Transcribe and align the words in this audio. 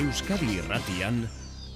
Euskadi 0.00 0.54
Irratian 0.56 1.26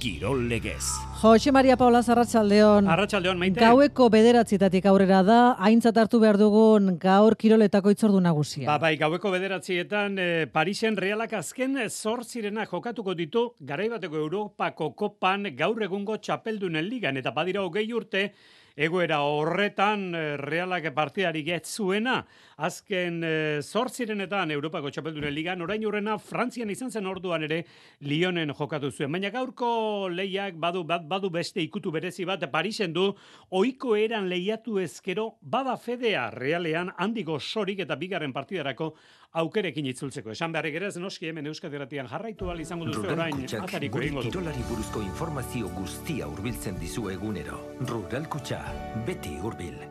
Kirol 0.01 0.47
Legez. 0.49 0.87
Jose 1.21 1.53
Maria 1.53 1.77
Paula 1.77 2.01
Zarratxaldeon. 2.01 2.89
Arratxaldeon, 2.89 3.37
maite. 3.37 3.61
Gaueko 3.61 4.07
bederatzitatik 4.09 4.87
aurrera 4.89 5.21
da, 5.27 5.41
aintzat 5.69 6.01
hartu 6.01 6.23
behar 6.23 6.39
dugun 6.41 6.95
gaur 7.03 7.37
kiroletako 7.37 7.93
itzordu 7.93 8.23
nagusia. 8.25 8.65
Ba, 8.71 8.79
bai, 8.81 8.95
gaueko 8.97 9.29
bederatzietan 9.35 10.17
eh, 10.17 10.47
Parisen 10.49 10.97
realak 10.97 11.37
azken 11.37 11.77
zortzirena 11.91 12.65
jokatuko 12.71 13.13
ditu 13.19 13.45
garaibateko 13.61 14.23
Europako 14.25 14.95
kopan 14.97 15.51
gaur 15.59 15.85
egungo 15.85 16.17
txapeldunen 16.17 16.89
ligan 16.89 17.21
eta 17.21 17.35
badira 17.37 17.67
hogei 17.69 17.91
urte 17.93 18.31
egoera 18.77 19.21
horretan 19.23 20.09
eh, 20.15 20.37
realak 20.41 20.89
partidari 20.95 21.45
getzuena 21.47 22.25
azken 22.57 23.21
e, 23.27 23.35
zortzirenetan 23.63 24.51
Europako 24.55 24.91
txapeldunen 24.91 25.33
ligan 25.35 25.63
orain 25.65 25.83
urrena 25.87 26.17
Frantzian 26.23 26.71
izan 26.71 26.91
zen 26.91 27.07
orduan 27.11 27.43
ere 27.47 27.65
Lyonen 28.07 28.53
jokatu 28.55 28.91
zuen. 28.93 29.11
Baina 29.13 29.31
gaurko 29.35 30.09
lehiak 30.11 30.59
badu, 30.61 30.85
bat, 30.87 31.03
badu 31.09 31.31
beste 31.35 31.63
ikutu 31.63 31.91
berezi 31.95 32.27
bat 32.29 32.45
Parisen 32.53 32.93
du 32.95 33.09
oiko 33.51 33.97
eran 33.97 34.29
lehiatu 34.31 34.79
ezkero 34.83 35.35
bada 35.41 35.77
fedea 35.77 36.29
realean 36.31 36.93
handiko 36.97 37.41
sorik 37.41 37.83
eta 37.83 37.97
bigarren 37.99 38.33
partidarako 38.33 38.95
aukerekin 39.35 39.87
itzultzeko. 39.91 40.33
Esan 40.35 40.55
beharrik 40.55 40.79
ere 40.79 40.91
ez 40.93 41.01
noski 41.03 41.29
hemen 41.31 41.51
Euskadiratian 41.51 42.09
jarraitu 42.11 42.51
al 42.51 42.63
izango 42.63 42.87
duzu 42.91 43.03
orain 43.17 43.43
atariko 43.61 44.03
egingo 44.03 44.23
du. 44.23 44.31
Kirolari 44.31 44.63
buruzko 44.71 45.03
informazio 45.03 45.73
guztia 45.75 46.31
hurbiltzen 46.31 46.79
dizu 46.81 47.11
egunero. 47.11 47.59
Rural 47.91 48.31
Kutxa, 48.31 48.63
beti 49.07 49.37
hurbil. 49.43 49.83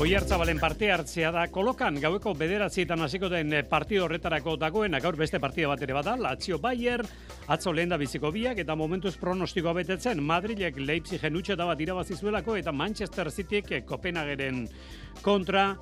Oi 0.00 0.14
hartzabalen 0.16 0.56
parte 0.56 0.88
hartzea 0.88 1.28
da 1.28 1.42
kolokan 1.52 1.98
gaueko 2.00 2.32
bederatzietan 2.32 3.04
hasiko 3.04 3.28
den 3.28 3.52
partido 3.68 4.06
horretarako 4.06 4.54
dagoen 4.56 4.96
gaur 4.96 5.18
beste 5.20 5.36
partida 5.38 5.68
bat 5.68 5.82
ere 5.84 5.92
bada, 5.92 6.14
Lazio 6.16 6.56
Bayer, 6.58 7.04
atzo 7.50 7.72
lehen 7.74 7.90
da 7.90 7.96
biziko 7.98 8.30
biak 8.30 8.60
eta 8.62 8.76
momentuz 8.78 9.16
pronostikoa 9.18 9.72
betetzen 9.80 10.20
Madrilek 10.22 10.76
Leipzigen 10.78 11.38
utxe 11.40 11.56
da 11.58 11.66
bat 11.66 11.80
irabazizuelako 11.82 12.54
eta 12.60 12.70
Manchester 12.70 13.30
Cityek 13.34 13.72
Kopenhageren 13.88 14.68
kontra 15.22 15.72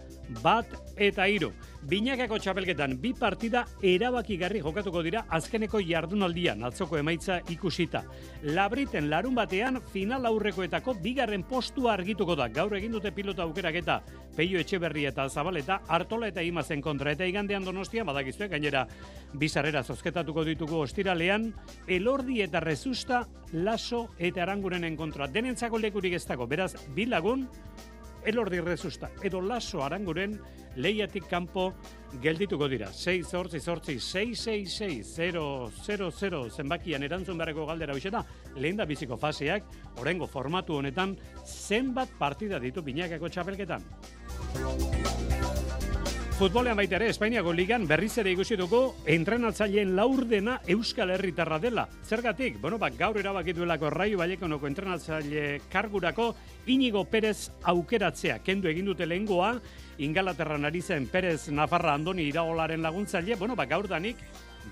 bat 0.43 0.73
eta 0.97 1.27
hiru. 1.29 1.51
Binakako 1.89 2.39
txapelketan 2.43 2.97
bi 3.01 3.13
partida 3.17 3.63
erabakigarri 3.85 4.61
jokatuko 4.65 5.03
dira 5.05 5.23
azkeneko 5.33 5.81
jardunaldian 5.85 6.65
atzoko 6.67 6.99
emaitza 6.99 7.39
ikusita. 7.53 8.03
Labriten 8.43 9.09
larun 9.11 9.37
batean 9.37 9.81
final 9.93 10.27
aurrekoetako 10.29 10.97
bigarren 11.05 11.45
postua 11.49 11.95
argituko 11.95 12.37
da. 12.37 12.49
Gaur 12.49 12.75
egin 12.77 12.97
dute 12.97 13.13
pilota 13.15 13.45
aukerak 13.45 13.81
eta 13.81 14.01
Peio 14.37 14.61
Etxeberri 14.61 15.07
eta 15.09 15.29
Zabaleta 15.29 15.81
Artola 15.89 16.29
eta 16.29 16.43
Imazen 16.45 16.83
kontra 16.83 17.13
eta 17.13 17.29
igandean 17.29 17.65
Donostia 17.65 18.05
badakizue 18.05 18.49
gainera 18.49 18.87
bizarrera 19.35 19.83
zozketatuko 19.83 20.45
ditugu 20.45 20.83
ostiralean 20.83 21.53
Elordi 21.87 22.43
eta 22.43 22.61
Rezusta 22.61 23.27
Laso 23.53 24.09
eta 24.19 24.43
Arangurenen 24.43 24.97
kontra 24.97 25.27
denentzako 25.27 25.79
lekurik 25.79 26.15
ez 26.15 26.27
dago. 26.27 26.47
Beraz, 26.47 26.75
bi 26.95 27.07
lagun 27.07 27.49
elordi 28.29 28.61
rezusta, 28.61 29.09
edo 29.23 29.41
laso 29.41 29.83
aranguren 29.85 30.41
lehiatik 30.77 31.29
kanpo 31.31 31.75
geldituko 32.23 32.69
dira. 32.69 32.93
6 32.93 33.31
zortzi 33.31 33.61
zortzi 33.61 34.01
666 34.01 36.57
zenbakian 36.57 37.03
erantzun 37.03 37.39
beharreko 37.39 37.67
galdera 37.67 37.95
hoxe 37.97 38.11
da, 38.15 38.25
lehen 38.57 38.77
da 38.77 38.85
biziko 38.87 39.17
faseak, 39.17 39.65
orengo 39.99 40.27
formatu 40.27 40.75
honetan, 40.79 41.17
zenbat 41.45 42.09
partida 42.19 42.59
ditu 42.63 42.83
binakako 42.83 43.29
txapelketan. 43.29 43.83
Futbolean 46.39 46.77
baita 46.79 46.95
ere, 47.01 47.09
Espainiako 47.11 47.51
ligan 47.51 47.83
berriz 47.91 48.13
ere 48.23 48.31
ikusi 48.31 48.55
dugu 48.55 48.79
entrenatzaileen 49.11 49.97
laurdena 49.97 50.53
Euskal 50.71 51.11
Herritarra 51.11 51.57
dela. 51.59 51.89
Zergatik, 52.07 52.61
bueno, 52.63 52.79
bak, 52.79 52.95
gaur 52.95 53.19
erabaki 53.19 53.57
duelako 53.57 53.91
Raio 53.91 54.21
Valleconoko 54.21 54.69
entrenatzaile 54.69 55.65
kargurako 55.73 56.29
Inigo 56.71 57.03
Perez 57.11 57.51
aukeratzea. 57.73 58.39
Kendu 58.47 58.71
egin 58.71 58.87
dute 58.87 59.09
lehengoa, 59.11 59.57
Ingalaterran 59.99 60.69
ari 60.71 60.79
zen 60.81 61.09
Perez 61.11 61.49
Nafarra 61.51 61.97
Andoni 61.99 62.29
iraolaren 62.31 62.87
laguntzaile, 62.87 63.35
bueno, 63.35 63.59
bak, 63.59 63.73
gaur 63.75 63.91
danik, 63.91 64.23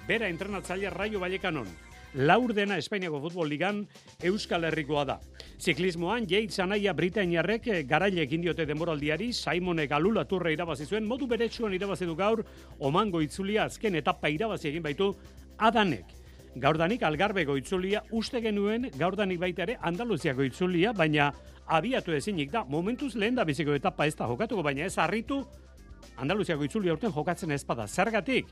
bera 0.06 0.30
entrenatzaile 0.30 0.94
Raio 0.94 1.18
Vallecanon 1.18 1.66
laurdena 2.14 2.76
Espainiako 2.78 3.20
futbol 3.20 3.48
ligan 3.48 3.86
Euskal 4.22 4.64
Herrikoa 4.64 5.04
da. 5.04 5.18
Ziklismoan, 5.60 6.26
Jade 6.28 6.52
Zanaia 6.52 6.92
Britainiarrek 6.94 7.68
garaile 7.88 8.22
egin 8.22 8.42
diote 8.44 8.66
denboraldiari, 8.66 9.32
Simonek 9.32 9.92
alula 9.92 10.24
turre 10.24 10.52
irabazi 10.52 10.86
zuen, 10.86 11.06
modu 11.06 11.26
beretsuan 11.26 11.74
irabazi 11.74 12.06
du 12.06 12.16
gaur, 12.16 12.44
omango 12.78 13.20
itzulia 13.24 13.64
azken 13.64 13.96
etapa 13.96 14.28
irabazi 14.28 14.68
egin 14.68 14.82
baitu, 14.82 15.14
adanek. 15.58 16.14
Gaurdanik 16.56 17.02
algarbego 17.04 17.56
itzulia 17.60 18.00
uste 18.16 18.40
genuen 18.40 18.88
gaurdanik 18.96 19.40
baita 19.40 19.66
ere 19.66 19.76
Andaluziako 19.84 20.46
itzulia, 20.46 20.94
baina 20.96 21.32
abiatu 21.66 22.14
ezinik 22.16 22.52
da. 22.52 22.64
Momentuz 22.64 23.14
lehen 23.14 23.36
da 23.36 23.44
biziko 23.44 23.74
etapa 23.76 24.06
ez 24.06 24.14
da 24.16 24.28
jokatuko, 24.28 24.62
baina 24.64 24.86
ez 24.86 24.96
harritu 24.96 25.42
Andaluziako 26.16 26.64
itzulia 26.64 26.94
urten 26.96 27.12
jokatzen 27.12 27.52
ezpada. 27.52 27.86
Zergatik, 27.86 28.48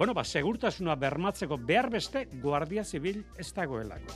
bueno, 0.00 0.14
ba, 0.16 0.22
segurtasuna 0.24 0.94
bermatzeko 0.96 1.58
behar 1.60 1.90
beste 1.92 2.22
Guardia 2.40 2.80
Zibil 2.88 3.18
ez 3.36 3.50
dagoelako. 3.52 4.14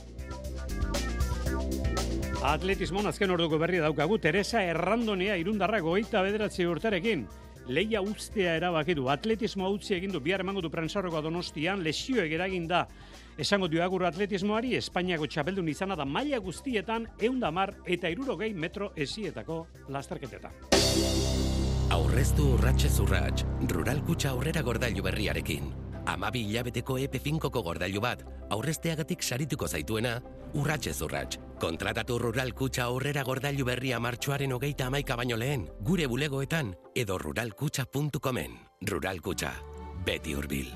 Atletismon 2.41 3.05
azken 3.05 3.29
orduko 3.29 3.59
berri 3.61 3.77
daukagu, 3.83 4.17
Teresa 4.17 4.63
Errandonea 4.65 5.35
irundarra 5.37 5.83
goita 5.85 6.23
bederatzi 6.25 6.65
urterekin. 6.65 7.27
Leia 7.69 8.01
ustea 8.01 8.55
erabaki 8.57 8.95
atletismo 9.13 9.69
utzi 9.69 9.93
egin 9.93 10.11
du, 10.11 10.19
bihar 10.19 10.41
emango 10.41 10.61
du 10.61 10.71
prensarrokoa 10.71 11.21
donostian, 11.21 11.83
lesioek 11.83 12.31
eragin 12.31 12.67
da. 12.67 12.87
Esango 13.37 13.67
du 13.67 13.79
agur 13.79 14.05
atletismoari, 14.05 14.75
Espainiako 14.77 15.27
txapeldun 15.27 15.69
izana 15.69 15.95
da 15.95 16.05
maila 16.05 16.39
guztietan, 16.39 17.05
eundamar 17.21 17.75
eta 17.85 18.09
irurogei 18.09 18.55
metro 18.55 18.91
esietako 18.95 19.67
lasterketetan. 19.87 20.51
Aurreztu 21.93 22.47
urratxe 22.55 22.89
zurratx, 22.89 23.43
rural 23.69 23.99
kutxa 24.05 24.31
aurrera 24.33 24.63
gordailu 24.65 25.03
berriarekin. 25.05 25.67
Amabi 26.09 26.41
hilabeteko 26.47 26.97
EP5ko 26.97 27.61
gordailu 27.61 28.01
bat, 28.01 28.23
aurrezteagatik 28.49 29.21
sarituko 29.21 29.67
zaituena, 29.67 30.15
urratxe 30.57 30.93
zurratx. 30.93 31.37
Kontratatu 31.61 32.17
rural 32.17 32.53
kutxa 32.57 32.89
aurrera 32.89 33.23
gordailu 33.23 33.65
berria 33.69 33.99
martxoaren 33.99 34.57
hogeita 34.57 34.89
amaika 34.89 35.15
baino 35.15 35.37
lehen, 35.37 35.69
gure 35.81 36.07
bulegoetan 36.07 36.73
edo 36.95 37.19
ruralkutxa.comen. 37.21 38.57
Rural 38.89 39.21
kutxa, 39.21 39.53
beti 40.05 40.33
hurbil. 40.33 40.73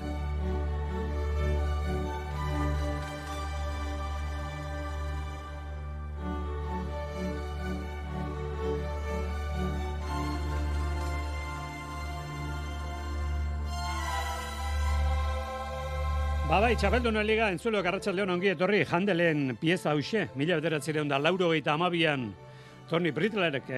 Ba 16.50 16.58
bai, 16.58 16.72
txapelduna 16.74 17.20
liga, 17.22 17.46
entzulo 17.54 17.78
garratxaldeon 17.78 18.32
ongi 18.32 18.48
etorri, 18.50 18.80
jandelen 18.82 19.52
pieza 19.60 19.92
hause, 19.92 20.24
mila 20.34 20.56
bederatzireun 20.58 21.06
da, 21.06 21.20
lauro 21.22 21.52
eta 21.54 21.76
amabian, 21.76 22.24
Tony 22.90 23.12
Britlerek 23.14 23.68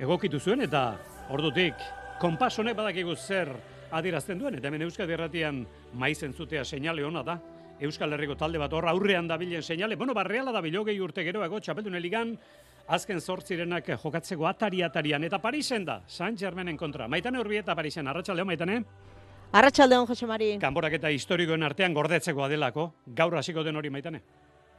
egokitu 0.00 0.40
zuen, 0.40 0.62
eta 0.64 0.86
ordutik, 1.36 1.76
konpas 2.16 2.54
honek 2.62 2.78
badakigu 2.78 3.12
zer 3.12 3.50
adirazten 3.92 4.40
duen, 4.40 4.56
eta 4.56 4.70
hemen 4.70 4.86
Euskadi 4.86 5.12
Erratian 5.18 5.58
maizen 6.00 6.32
zutea 6.32 6.64
seinale 6.64 7.04
hona 7.04 7.20
da, 7.26 7.36
Euskal 7.84 8.16
Herriko 8.16 8.38
talde 8.40 8.56
bat 8.64 8.72
horra 8.72 8.96
aurrean 8.96 9.28
dabilen 9.28 9.60
seinale, 9.60 10.00
bueno, 10.00 10.16
barreala 10.16 10.56
da 10.56 10.64
bilogei 10.64 10.96
urte 11.04 11.26
geroago, 11.28 11.60
txapelduna 11.60 12.00
ligan, 12.00 12.32
azken 12.88 13.20
zortzirenak 13.20 13.92
jokatzeko 14.00 14.48
atari-atarian, 14.48 15.28
eta 15.28 15.44
Parisen 15.44 15.84
da, 15.84 16.00
San 16.08 16.40
Germainen 16.40 16.80
kontra. 16.80 17.04
Maitane 17.04 17.44
horbi 17.44 17.60
eta 17.60 17.76
Parisen, 17.76 18.08
arratsaldeon 18.08 18.48
maitane? 18.54 18.80
Arratxaldeon, 19.50 20.06
Jose 20.06 20.26
Mari. 20.28 20.48
Kanborak 20.60 20.98
eta 20.98 21.08
historikoen 21.08 21.62
artean 21.64 21.94
gordetzekoa 21.96 22.50
delako, 22.52 22.90
gaur 23.16 23.36
hasiko 23.38 23.62
den 23.64 23.80
hori 23.80 23.88
maitane. 23.88 24.20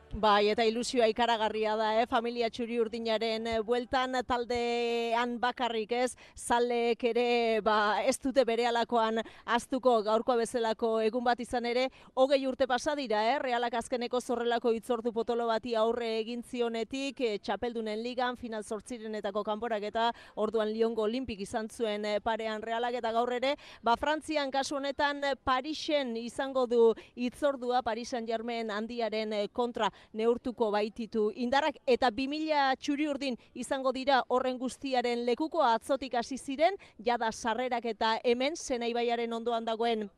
Bai, 0.09 0.47
eta 0.50 0.63
ilusioa 0.65 1.06
ikaragarria 1.11 1.75
da, 1.77 1.91
eh? 2.01 2.06
familia 2.09 2.47
txuri 2.50 2.79
urdinaren 2.81 3.44
eh, 3.45 3.59
bueltan 3.61 4.17
taldean 4.25 5.35
bakarrik 5.38 5.91
ez, 5.94 6.15
zalek 6.33 7.03
ere 7.11 7.61
ba, 7.61 8.01
ez 8.01 8.15
dute 8.17 8.41
bere 8.41 8.65
alakoan 8.65 9.21
aztuko 9.45 10.00
gaurkoa 10.01 10.39
bezalako 10.39 10.95
egun 11.06 11.23
bat 11.27 11.39
izan 11.39 11.67
ere, 11.69 11.83
hogei 12.17 12.39
urte 12.50 12.65
pasa 12.65 12.95
dira, 12.97 13.21
eh? 13.29 13.35
realak 13.44 13.77
azkeneko 13.77 14.17
zorrelako 14.19 14.71
itzortu 14.73 15.13
potolo 15.13 15.45
bati 15.45 15.75
aurre 15.77 16.09
egin 16.23 16.41
zionetik, 16.41 17.21
eh, 17.21 17.38
txapeldunen 17.38 18.01
ligan, 18.01 18.35
final 18.35 18.65
sortzirenetako 18.65 19.45
kanporak 19.45 19.85
eta 19.91 20.09
orduan 20.41 20.73
Liongo 20.73 21.06
Olimpik 21.06 21.45
izan 21.45 21.69
zuen 21.69 22.09
eh, 22.09 22.17
parean 22.19 22.65
realak 22.65 22.97
eta 22.97 23.13
gaur 23.13 23.35
ere, 23.38 23.53
ba, 23.83 23.94
Frantzian 23.94 24.50
kasu 24.50 24.81
honetan 24.81 25.21
Parisen 25.45 26.17
izango 26.17 26.65
du 26.65 26.95
itzordua, 27.13 27.85
Parisan 27.85 28.25
jarmen 28.25 28.73
handiaren 28.73 29.38
eh, 29.38 29.45
kontra 29.53 29.94
neurtuko 30.13 30.71
baititu. 30.71 31.29
Indarrak 31.35 31.79
eta 31.85 32.11
2000 32.11 32.75
txuri 32.79 33.07
urdin 33.07 33.37
izango 33.53 33.91
dira 33.91 34.23
horren 34.27 34.57
guztiaren 34.57 35.25
lekuko 35.25 35.63
atzotik 35.63 36.15
hasi 36.15 36.37
ziren 36.37 36.75
jada 36.97 37.31
sarrerak 37.31 37.85
eta 37.85 38.17
hemen 38.23 38.55
Zenaibaiaren 38.55 39.33
ondoan 39.33 39.65
dagoen 39.65 40.09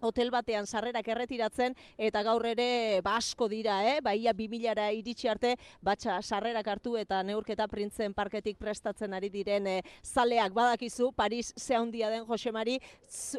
hotel 0.00 0.30
batean 0.30 0.66
sarrerak 0.66 1.08
erretiratzen 1.08 1.74
eta 1.96 2.22
gaur 2.22 2.44
ere 2.46 3.00
ba 3.04 3.16
asko 3.16 3.48
dira, 3.48 3.80
eh? 3.84 3.98
Baia 4.04 4.32
2000ra 4.32 4.88
iritsi 4.94 5.28
arte 5.28 5.54
batxa 5.82 6.20
sarrerak 6.22 6.66
hartu 6.68 6.96
eta 6.96 7.22
neurketa 7.22 7.66
printzen 7.68 8.14
parketik 8.14 8.58
prestatzen 8.58 9.14
ari 9.14 9.30
diren 9.30 9.66
e, 9.66 9.76
zaleak 10.02 10.52
badakizu 10.54 11.12
Paris 11.12 11.52
ze 11.56 11.74
handia 11.74 12.10
den 12.10 12.24
Jose 12.26 12.52
Mari 12.52 12.78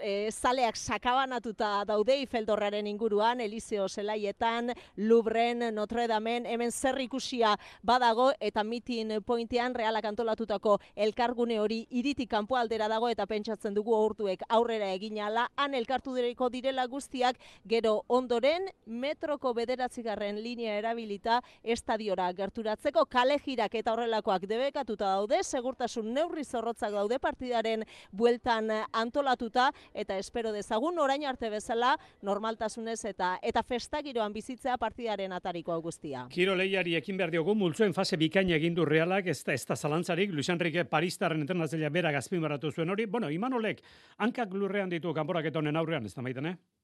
e, 0.01 0.31
zaleak 0.31 0.75
sakabanatuta 0.75 1.85
daude 1.85 2.17
Ifeldorraren 2.21 2.87
inguruan 2.87 3.41
Eliseo 3.41 3.87
Zelaietan 3.87 4.73
Louvren 4.97 5.73
Notre 5.75 6.07
Damen 6.07 6.45
hemen 6.45 6.71
zer 6.71 6.99
ikusia 6.99 7.55
badago 7.83 8.31
eta 8.39 8.63
mitin 8.63 9.21
pointean 9.25 9.75
realak 9.75 10.05
antolatutako 10.05 10.79
elkargune 10.95 11.59
hori 11.59 11.85
iritik 11.89 12.29
kanpo 12.29 12.57
aldera 12.57 12.87
dago 12.87 13.09
eta 13.09 13.25
pentsatzen 13.25 13.73
dugu 13.73 13.95
aurtuek 13.95 14.43
aurrera 14.49 14.91
eginala 14.93 15.47
han 15.55 15.73
elkartu 15.73 16.15
direko 16.15 16.48
direla 16.49 16.85
guztiak 16.87 17.39
gero 17.65 18.03
ondoren 18.07 18.67
metroko 18.85 19.53
bederatzigarren 19.53 20.41
linea 20.41 20.77
erabilita 20.79 21.39
estadiora 21.63 22.31
gerturatzeko 22.33 23.05
kalejirak 23.05 23.75
eta 23.75 23.93
horrelakoak 23.93 24.47
debekatuta 24.49 25.13
daude, 25.15 25.43
segurtasun 25.43 26.13
neurri 26.13 26.43
zorrotzak 26.43 26.91
daude 26.91 27.19
partidaren 27.19 27.85
bueltan 28.11 28.69
antolatuta 28.91 29.69
eta 29.93 30.17
espero 30.17 30.51
dezagun 30.51 30.99
orain 30.99 31.25
arte 31.25 31.49
bezala 31.49 31.95
normaltasunez 32.21 33.03
eta 33.05 33.37
eta 33.41 33.63
festagiroan 33.63 34.33
bizitzea 34.33 34.77
partidaren 34.77 35.33
atariko 35.33 35.79
guztia. 35.81 36.25
Kiro 36.33 36.55
lehiari 36.55 36.95
ekin 36.99 37.17
behar 37.17 37.31
diogu, 37.33 37.55
multzuen 37.55 37.93
fase 37.93 38.17
bikaina 38.17 38.55
egin 38.57 38.75
du 38.75 38.85
realak, 38.85 39.27
ez 39.27 39.43
da, 39.43 39.53
ez 39.53 39.65
da 39.65 39.75
zalantzarik, 39.75 40.33
Luis 40.33 40.49
Enrique 40.49 40.85
Paristarren 40.85 41.41
entrenatzailea 41.45 41.89
bera 41.89 42.11
gazpin 42.11 42.45
zuen 42.71 42.89
hori, 42.89 43.05
bueno, 43.05 43.29
Imanolek, 43.29 43.81
hankak 44.17 44.53
lurrean 44.53 44.89
ditu 44.89 45.13
kanporak 45.13 45.49
honen 45.55 45.75
aurrean, 45.75 46.05
ez 46.05 46.13
da 46.13 46.21
maiten, 46.39 46.45
eh? 46.45 46.78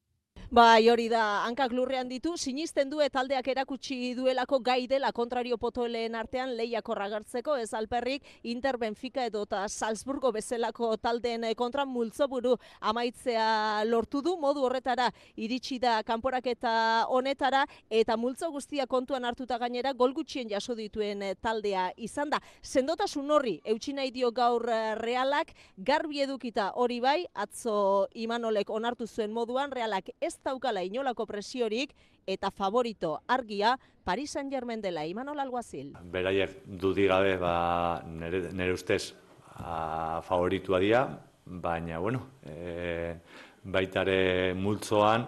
Bai, 0.52 0.88
hori 0.90 1.08
da, 1.10 1.42
hankak 1.48 1.72
lurrean 1.74 2.06
ditu, 2.06 2.36
sinisten 2.38 2.90
du 2.90 3.00
taldeak 3.12 3.48
erakutsi 3.48 4.14
duelako 4.14 4.60
gai 4.60 4.86
dela 4.86 5.12
kontrario 5.12 5.58
potoleen 5.58 6.14
artean 6.14 6.56
lehiako 6.56 6.94
ragartzeko, 6.94 7.56
ez 7.58 7.74
alperrik 7.74 8.22
Inter 8.44 8.78
Benfica 8.78 9.26
edo 9.26 9.42
eta 9.42 9.68
Salzburgo 9.68 10.32
bezalako 10.32 10.98
taldeen 10.98 11.44
kontra 11.56 11.84
multzoburu 11.84 12.58
amaitzea 12.80 13.86
lortu 13.86 14.22
du, 14.22 14.36
modu 14.38 14.62
horretara 14.62 15.10
iritsi 15.36 15.80
da 15.80 16.04
kanporaketa 16.04 17.08
honetara, 17.10 17.66
eta 17.90 18.16
multzo 18.16 18.52
guztia 18.52 18.86
kontuan 18.86 19.26
hartuta 19.26 19.58
gainera 19.58 19.94
gol 19.94 20.14
gutxien 20.14 20.48
jaso 20.48 20.76
dituen 20.76 21.24
taldea 21.42 21.92
izan 21.98 22.30
da. 22.30 22.40
Sendotasun 22.62 23.32
horri, 23.32 23.62
eutxi 23.66 23.94
nahi 23.94 24.12
dio 24.12 24.30
gaur 24.32 24.70
realak, 25.02 25.56
garbi 25.76 26.22
edukita 26.22 26.72
hori 26.76 27.00
bai, 27.00 27.26
atzo 27.34 28.08
Imanolek 28.14 28.70
onartu 28.70 29.08
zuen 29.08 29.34
moduan, 29.34 29.72
realak 29.72 30.14
ez 30.22 30.35
ez 30.36 30.44
daukala 30.44 30.84
inolako 30.84 31.26
presiorik 31.26 31.96
eta 32.28 32.52
favorito 32.52 33.20
argia 33.28 33.76
Paris 34.04 34.36
Saint-Germain 34.36 34.82
dela 34.82 35.06
Imanol 35.06 35.40
Alguazil. 35.40 35.94
Beraiek 36.12 36.64
dudi 36.66 37.08
gabe 37.08 37.38
ba 37.42 38.02
nere, 38.06 38.50
nere 38.52 38.74
ustez 38.74 39.14
a, 39.56 40.22
favoritua 40.26 40.80
dira, 40.80 41.08
baina 41.46 42.00
bueno, 42.00 42.26
e, 42.44 43.16
baitare 43.64 44.54
multzoan 44.54 45.28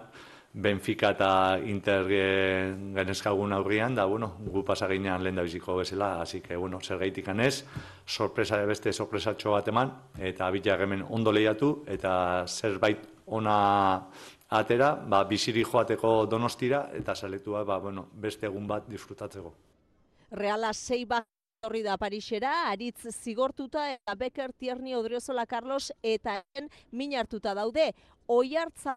Benfica 0.58 1.12
eta 1.12 1.58
Inter 1.70 2.08
genezkagun 2.08 3.52
aurrian, 3.52 3.94
da, 3.94 4.06
bueno, 4.10 4.32
gu 4.40 4.64
pasaginean 4.66 5.22
lehen 5.22 5.36
da 5.36 5.44
biziko 5.44 5.76
bezala, 5.76 6.22
así 6.22 6.40
que, 6.40 6.56
bueno, 6.56 6.80
zer 6.80 6.98
gaitik 6.98 7.28
anez, 7.28 7.64
sorpresa 8.06 8.58
de 8.58 8.66
beste 8.66 8.92
sorpresatxo 8.92 9.52
bat 9.52 9.68
eman, 9.68 9.92
eta 10.18 10.48
bitak 10.50 10.80
hemen 10.82 11.04
ondo 11.04 11.30
lehiatu, 11.36 11.84
eta 11.86 12.46
zerbait 12.48 13.04
ona 13.26 14.08
atera, 14.48 14.94
ba, 14.94 15.22
biziri 15.28 15.64
joateko 15.64 16.26
donostira, 16.26 16.88
eta 16.96 17.14
saletua, 17.14 17.64
ba, 17.64 17.78
bueno, 17.78 18.08
beste 18.12 18.46
egun 18.46 18.66
bat 18.66 18.88
disfrutatzeko. 18.88 19.52
Reala 20.30 20.72
sei 20.72 21.04
bat 21.08 21.26
horri 21.66 21.82
da 21.82 21.96
Parisera, 21.98 22.52
aritz 22.70 23.10
zigortuta, 23.10 23.88
eta 23.92 24.14
Becker, 24.14 24.52
Tierni, 24.52 24.94
Odriozola, 24.94 25.46
Carlos, 25.46 25.90
eta 26.02 26.42
min 26.92 27.16
hartuta 27.18 27.54
daude. 27.54 27.92
Oi 28.28 28.56
hartza 28.56 28.94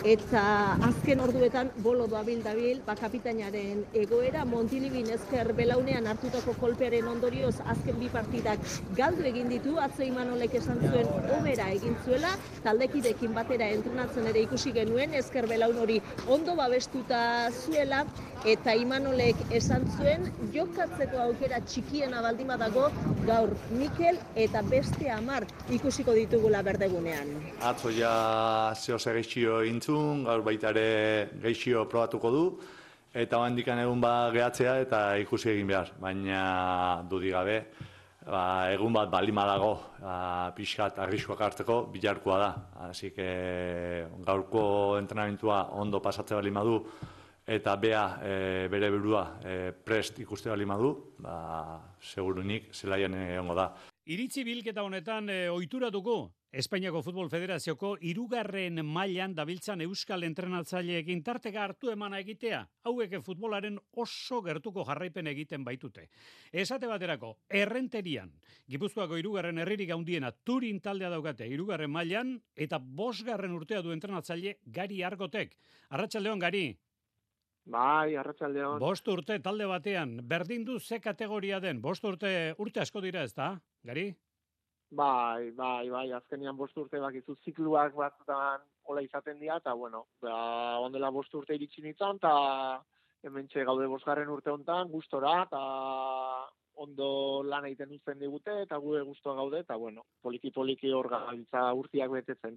Eta 0.00 0.42
azken 0.86 1.20
orduetan 1.20 1.68
bolo 1.84 2.06
doabil 2.08 2.38
dabil, 2.40 2.78
ba 2.86 2.94
kapitainaren 2.96 3.82
egoera, 3.92 4.46
Montilibin 4.48 5.10
ezker 5.12 5.50
belaunean 5.58 6.08
hartutako 6.08 6.54
kolpearen 6.60 7.08
ondorioz 7.10 7.58
azken 7.74 7.98
bi 8.00 8.08
partidak 8.08 8.64
galdu 8.96 9.26
egin 9.28 9.50
ditu, 9.52 9.76
atzo 9.76 10.02
imanolek 10.06 10.56
esan 10.62 10.80
zuen 10.80 11.10
obera 11.36 11.68
egin 11.76 11.98
zuela, 12.06 12.32
taldekidekin 12.64 13.36
batera 13.36 13.68
entrenatzen 13.76 14.30
ere 14.32 14.46
ikusi 14.46 14.72
genuen, 14.72 15.12
ezker 15.20 15.48
belaun 15.50 15.76
hori 15.84 16.00
ondo 16.26 16.56
babestuta 16.56 17.20
zuela, 17.52 18.06
eta 18.48 18.72
imanolek 18.72 19.36
esan 19.52 19.84
zuen, 19.96 20.30
jokatzeko 20.54 21.18
aukera 21.26 21.60
txikiena 21.60 22.22
baldima 22.24 22.56
dago, 22.60 22.88
gaur 23.26 23.52
Mikel 23.76 24.16
eta 24.34 24.62
beste 24.64 25.10
amar 25.12 25.44
ikusiko 25.68 26.14
ditugula 26.16 26.62
berdegunean. 26.64 27.34
Atzo 27.60 27.92
ja 27.92 28.72
zeo 28.74 28.98
geixio 28.98 29.62
intzun, 29.64 30.24
gaur 30.24 30.42
baita 30.42 30.70
ere 30.70 31.28
geixio 31.42 31.84
probatuko 31.88 32.30
du, 32.30 32.44
eta 33.12 33.42
handikan 33.44 33.78
egun 33.78 34.00
ba 34.00 34.30
gehatzea 34.32 34.80
eta 34.86 35.16
ikusi 35.20 35.50
egin 35.50 35.66
behar, 35.66 35.92
baina 36.00 37.04
dudik 37.10 37.32
gabe, 37.32 37.60
ba, 38.26 38.70
egun 38.72 38.92
bat 38.92 39.10
balima 39.10 39.44
dago 39.48 39.72
ba, 40.00 40.52
pixkat 40.56 40.98
arriskoak 40.98 41.40
hartzeko 41.40 41.82
bilarkoa 41.92 42.38
da. 42.38 42.50
Asi 42.88 43.10
que 43.10 44.06
gaurko 44.24 44.98
entrenamentua 44.98 45.68
ondo 45.76 46.00
pasatzea 46.00 46.40
balima 46.40 46.64
du, 46.64 46.80
eta 47.46 47.76
bea 47.76 48.04
e, 48.22 48.68
bere 48.70 48.90
burua 48.90 49.24
e, 49.44 49.72
prest 49.72 50.18
ikuste 50.20 50.50
balima 50.50 50.76
du, 50.76 50.92
ba, 51.18 51.80
segurunik 52.00 52.72
zelaian 52.74 53.14
egongo 53.14 53.54
da. 53.54 53.70
Iritzi 54.10 54.44
bilketa 54.44 54.82
honetan 54.82 55.28
e, 55.30 55.40
ohituratuko 55.50 56.20
Espainiako 56.50 56.98
Futbol 57.06 57.28
Federazioko 57.30 57.92
irugarren 58.10 58.80
mailan 58.82 59.36
dabiltzan 59.36 59.84
euskal 59.84 60.26
entrenatzaileekin 60.26 61.20
tarteka 61.22 61.62
hartu 61.62 61.92
emana 61.92 62.18
egitea, 62.18 62.64
hauek 62.90 63.14
futbolaren 63.22 63.76
oso 64.02 64.40
gertuko 64.42 64.82
jarraipen 64.88 65.30
egiten 65.30 65.62
baitute. 65.62 66.08
Esate 66.50 66.90
baterako, 66.90 67.36
errenterian, 67.46 68.32
Gipuzkoako 68.66 69.20
irugarren 69.22 69.62
herririk 69.62 69.94
handiena 69.94 70.32
turin 70.32 70.80
taldea 70.82 71.12
daukate 71.14 71.46
irugarren 71.46 71.94
mailan 71.94 72.34
eta 72.56 72.82
bosgarren 72.82 73.54
urtea 73.54 73.82
du 73.86 73.94
entrenatzaile 73.94 74.56
gari 74.66 75.04
argotek. 75.06 75.54
Arratxaldeon 75.94 76.42
gari, 76.42 76.64
Bai, 77.70 78.16
arratsaldeon. 78.18 78.80
Bost 78.82 79.06
urte 79.12 79.36
talde 79.42 79.66
batean, 79.70 80.16
berdin 80.26 80.64
du 80.66 80.78
ze 80.80 80.98
kategoria 81.00 81.60
den, 81.60 81.80
bost 81.80 82.04
urte 82.04 82.32
urte 82.58 82.82
asko 82.82 83.00
dira 83.04 83.22
ez 83.22 83.32
da, 83.34 83.52
gari? 83.86 84.08
Bai, 84.90 85.50
bai, 85.54 85.88
bai, 85.90 86.06
azkenian 86.16 86.56
bost 86.58 86.76
urte 86.82 86.98
bakizu 86.98 87.36
zikluak 87.44 87.94
batzutan 87.94 88.64
hola 88.90 89.04
izaten 89.06 89.38
dira, 89.38 89.60
eta 89.62 89.74
bueno, 89.78 90.06
ba, 90.22 90.78
ondela 90.82 91.12
bost 91.14 91.34
urte 91.38 91.54
iritsi 91.54 91.84
nintzen, 91.84 92.18
eta 92.18 92.82
hemen 93.22 93.46
gaude 93.68 93.86
bosgarren 93.86 94.32
urte 94.34 94.50
hontan, 94.50 94.90
gustora, 94.90 95.42
eta 95.46 95.60
ondo 96.80 97.42
lan 97.44 97.66
egiten 97.68 97.92
uzten 97.96 98.20
digute, 98.22 98.54
eta 98.64 98.78
gure 98.80 99.02
guztua 99.04 99.34
gaude, 99.36 99.60
eta 99.64 99.76
bueno, 99.76 100.06
poliki-poliki 100.24 100.92
hor 100.96 101.10
gaitza 101.12 101.66
urtiak 101.76 102.12
betetzen. 102.14 102.56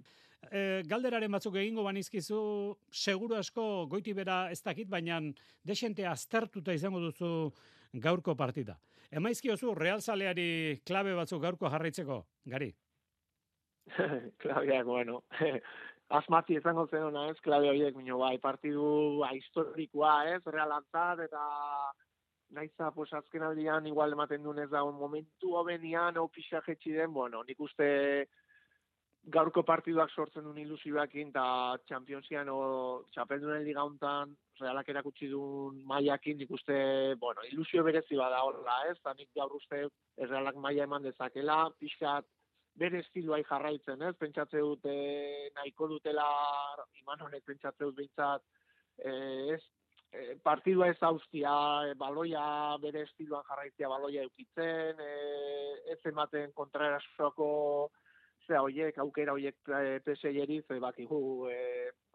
E, 0.50 0.82
galderaren 0.88 1.32
batzuk 1.32 1.58
egingo 1.60 1.84
banizkizu, 1.84 2.38
seguru 2.90 3.36
asko 3.38 3.86
goiti 3.90 4.14
bera 4.16 4.48
ez 4.52 4.60
dakit, 4.64 4.88
baina 4.88 5.20
desente 5.64 6.06
aztertuta 6.08 6.74
izango 6.76 7.00
duzu 7.04 7.30
gaurko 8.06 8.34
partida. 8.36 8.78
Emaizkiozu, 9.14 9.74
Real 9.78 10.00
Zaleari 10.02 10.80
klabe 10.86 11.14
batzuk 11.14 11.42
gaurko 11.42 11.70
jarraitzeko, 11.70 12.24
gari? 12.50 12.72
Klabeak, 14.42 14.86
bueno, 14.88 15.22
asmati 16.18 16.56
izango 16.58 16.86
zen 16.88 17.04
hona 17.10 17.28
ez, 17.30 17.36
klabe 17.44 17.68
horiek, 17.70 17.96
minio 17.96 18.18
bai, 18.18 18.38
partidu 18.42 19.22
historikoa 19.36 20.16
ez, 20.32 20.40
realantzat, 20.48 21.24
eta 21.28 21.44
naiza 22.54 22.90
pues 22.94 23.12
azken 23.12 23.42
aldian 23.42 23.86
igual 23.86 24.12
ematen 24.12 24.42
duen 24.42 24.62
ez 24.62 24.70
da 24.70 24.84
momentu 24.84 25.54
hobenian 25.58 26.18
o 26.18 26.28
pixa 26.28 26.62
den, 26.66 27.12
bueno, 27.12 27.42
nik 27.44 27.60
uste 27.60 28.28
gaurko 29.24 29.62
partiduak 29.62 30.10
sortzen 30.10 30.44
duen 30.44 30.58
ilusioakin 30.58 31.28
eta 31.28 31.78
Championsian 31.88 32.48
o 32.48 33.04
Txapeldunen 33.12 33.64
liga 33.64 33.82
hontan 33.82 34.36
realak 34.60 34.88
erakutsi 34.88 35.28
duen 35.28 35.82
maiakin 35.84 36.38
nik 36.38 36.50
uste, 36.50 37.14
bueno, 37.20 37.42
ilusio 37.50 37.82
berezi 37.82 38.16
bada 38.16 38.42
horla, 38.44 38.76
ez? 38.90 38.98
Da 39.02 39.14
nik 39.14 39.30
gaur 39.34 39.52
uste 39.56 39.88
realak 40.18 40.56
maia 40.56 40.84
eman 40.84 41.02
dezakela, 41.02 41.70
pixkat 41.78 42.26
bere 42.76 43.00
estiloa 43.00 43.40
jarraitzen, 43.48 44.02
ez? 44.02 44.14
Pentsatze 44.18 44.60
dute 44.60 44.94
nahiko 45.56 45.88
dutela 45.88 46.26
iman 47.00 47.26
honek 47.26 47.44
pentsatze 47.46 47.84
dut 47.84 47.96
bintzat, 47.96 48.42
eh, 48.98 49.54
ez 49.54 49.62
partidua 50.42 50.88
ez 50.92 50.98
haustia, 51.02 51.54
e, 51.88 51.94
baloia 51.98 52.44
bere 52.82 53.04
estiloan 53.08 53.44
jarraitzia 53.48 53.88
baloia 53.88 54.24
eukitzen, 54.26 55.00
e, 55.00 55.12
ez 55.94 56.00
ematen 56.10 56.52
kontraerasoko 56.54 57.50
zera 58.46 58.62
hoiek, 58.62 58.98
aukera 58.98 59.34
hoiek 59.36 59.56
e, 59.68 60.00
peseieri, 60.04 60.60
ze 60.68 60.78
bakigu 60.80 61.48
e, 61.50 61.58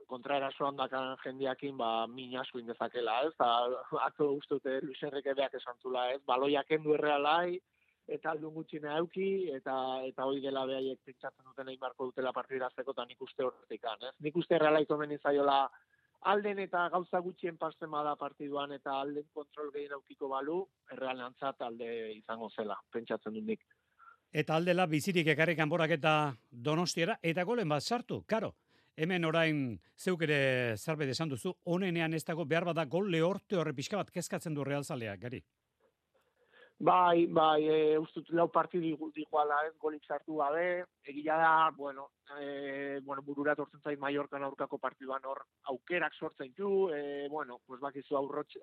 kontraerasoan 0.10 0.78
dakan 0.78 1.18
jendiakin, 1.24 1.76
ba, 1.78 2.08
min 2.08 2.38
asko 2.42 2.62
indezakela, 2.62 3.20
ez? 3.28 3.34
Da, 3.38 3.50
atzo 4.06 4.32
guztute 4.36 4.80
Luis 4.84 5.02
Enrique 5.06 5.36
beak 5.38 5.60
esan 5.60 5.78
zula, 5.84 6.10
ez? 6.14 6.22
Baloia 6.26 6.64
kendu 6.70 6.96
errealai, 6.98 7.60
eta 8.10 8.34
aldun 8.34 8.56
gutxina 8.56 8.98
euki, 8.98 9.52
eta 9.54 9.76
eta 10.08 10.26
hoi 10.26 10.42
dela 10.42 10.66
behaiek 10.66 11.02
pentsatzen 11.06 11.46
duten 11.46 11.70
egin 11.70 11.84
barko 11.84 12.10
dutela 12.10 12.34
partidirazteko, 12.34 12.96
eta 12.98 13.06
nik 13.06 13.22
uste 13.22 13.46
horretik 13.46 13.86
ez? 13.94 14.16
Nik 14.26 14.42
uste 14.42 14.58
errealaiko 14.58 14.98
menizaiola 14.98 15.60
alden 16.22 16.60
eta 16.60 16.88
gauza 16.90 17.20
gutxien 17.20 17.58
pasten 17.58 17.92
bada 17.92 18.16
partiduan, 18.16 18.72
eta 18.76 19.00
alden 19.02 19.28
kontrol 19.34 19.72
gehien 19.72 19.94
aukiko 19.94 20.28
balu, 20.30 20.62
errealean 20.92 21.36
alde 21.42 22.14
izango 22.14 22.50
zela, 22.50 22.78
pentsatzen 22.92 23.34
dut 23.34 23.44
nik. 23.44 23.66
Eta 24.32 24.56
aldela 24.56 24.86
bizirik 24.86 25.28
ekarri 25.28 25.56
kanborak 25.56 25.92
eta 25.92 26.36
donostiera, 26.52 27.18
eta 27.24 27.44
golen 27.44 27.70
bat 27.70 27.84
sartu, 27.84 28.24
karo. 28.28 28.56
Hemen 28.96 29.26
orain 29.26 29.80
zeuk 29.98 30.22
ere 30.22 30.76
zerbait 30.78 31.10
esan 31.10 31.30
duzu, 31.30 31.54
honenean 31.64 32.14
ez 32.14 32.24
dago 32.26 32.46
behar 32.46 32.66
bada 32.66 32.86
gol 32.86 33.10
lehorte 33.10 33.56
horre 33.56 33.74
pixka 33.74 33.98
bat 33.98 34.12
kezkatzen 34.12 34.54
du 34.54 34.64
realzaleak, 34.64 35.20
gari? 35.20 35.42
Bai, 36.82 37.28
bai, 37.28 37.68
e, 37.68 37.98
ustut 38.00 38.30
lau 38.32 38.46
partidu 38.48 39.10
diguala 39.12 39.58
ez, 39.68 39.74
golik 39.84 40.06
sartu 40.08 40.38
gabe, 40.38 40.86
egia 41.04 41.36
da, 41.36 41.72
bueno, 41.76 42.06
e, 42.40 43.02
bueno, 43.04 43.22
burura 43.22 43.56
tortzen 43.60 43.82
zain 43.84 44.00
Mallorcan 44.00 44.46
aurkako 44.48 44.78
partiduan 44.80 45.28
hor 45.28 45.42
aukerak 45.74 46.16
sortzen 46.16 46.54
du, 46.56 46.88
e, 46.96 47.28
bueno, 47.28 47.60
pues 47.68 47.82
bakizu 47.82 48.16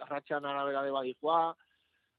arratxan 0.06 0.48
arabera 0.48 0.82
de 0.82 0.94
badikoa, 0.96 1.54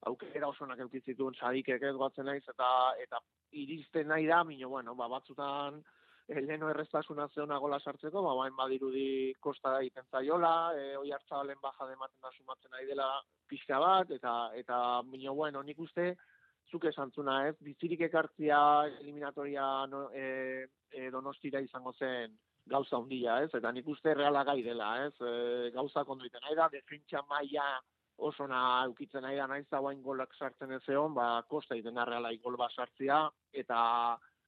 aukera 0.05 0.51
oso 0.53 0.67
nak 0.69 0.85
eukitzituen 0.85 1.33
sadikek 1.33 1.89
ez 1.89 1.95
guatzen 1.95 2.29
naiz, 2.29 2.43
eta, 2.45 2.69
eta 3.01 3.23
iristen 3.65 4.13
nahi 4.13 4.29
da, 4.29 4.43
minio, 4.43 4.69
bueno, 4.69 4.93
ba, 4.93 5.09
batzutan, 5.17 5.81
leno 6.27 6.69
erreztasuna 6.69 7.27
zeona 7.34 7.57
gola 7.57 7.79
sartzeko, 7.79 8.22
ba, 8.22 8.34
bain 8.36 8.55
badirudi 8.55 9.34
kosta 9.39 9.72
da 9.72 9.81
iten 9.81 10.03
zaiola, 10.12 10.74
e, 10.75 10.96
oi 11.00 11.12
hartzabalen 11.12 11.60
baja 11.62 11.88
dematen 11.88 12.19
da 12.22 12.31
sumatzen 12.36 12.72
nahi 12.72 12.88
dela 12.88 13.07
pixka 13.48 13.79
bat, 13.79 14.12
eta, 14.12 14.34
eta 14.55 15.01
minio, 15.07 15.34
bueno, 15.34 15.63
nik 15.63 15.79
uste, 15.79 16.15
zuk 16.72 16.84
esantzuna, 16.89 17.48
ez, 17.48 17.55
bizirik 17.63 18.03
ekartzia 18.10 18.60
eliminatoria 19.00 19.86
no, 19.88 20.10
e, 20.12 20.67
e, 20.91 21.10
donostira 21.12 21.62
izango 21.63 21.93
zen 21.93 22.36
gauza 22.67 22.98
handia, 22.98 23.39
ez, 23.46 23.53
eta 23.55 23.72
nik 23.72 23.88
uste 23.88 24.13
reala 24.13 24.43
gai 24.43 24.60
dela, 24.63 24.89
ez, 25.05 25.13
e, 25.22 25.72
gauza 25.75 26.03
konduiten 26.03 26.43
nahi 26.43 26.60
da, 26.60 26.67
defentsa 26.74 27.24
maia 27.29 27.77
oso 28.17 28.48
na 28.50 28.84
eukitzen 28.86 29.24
nahi 29.24 29.38
da, 29.38 29.48
nahi 29.48 29.63
zagoain 29.69 30.01
golak 30.03 30.34
sartzen 30.36 30.74
ez 30.75 30.84
egon, 30.89 31.13
ba, 31.15 31.43
kosta 31.48 31.77
iten 31.77 31.96
da 31.96 32.03
reala 32.05 32.34
igol 32.36 32.57
bat 32.60 32.74
sartzia, 32.75 33.27
eta 33.53 33.79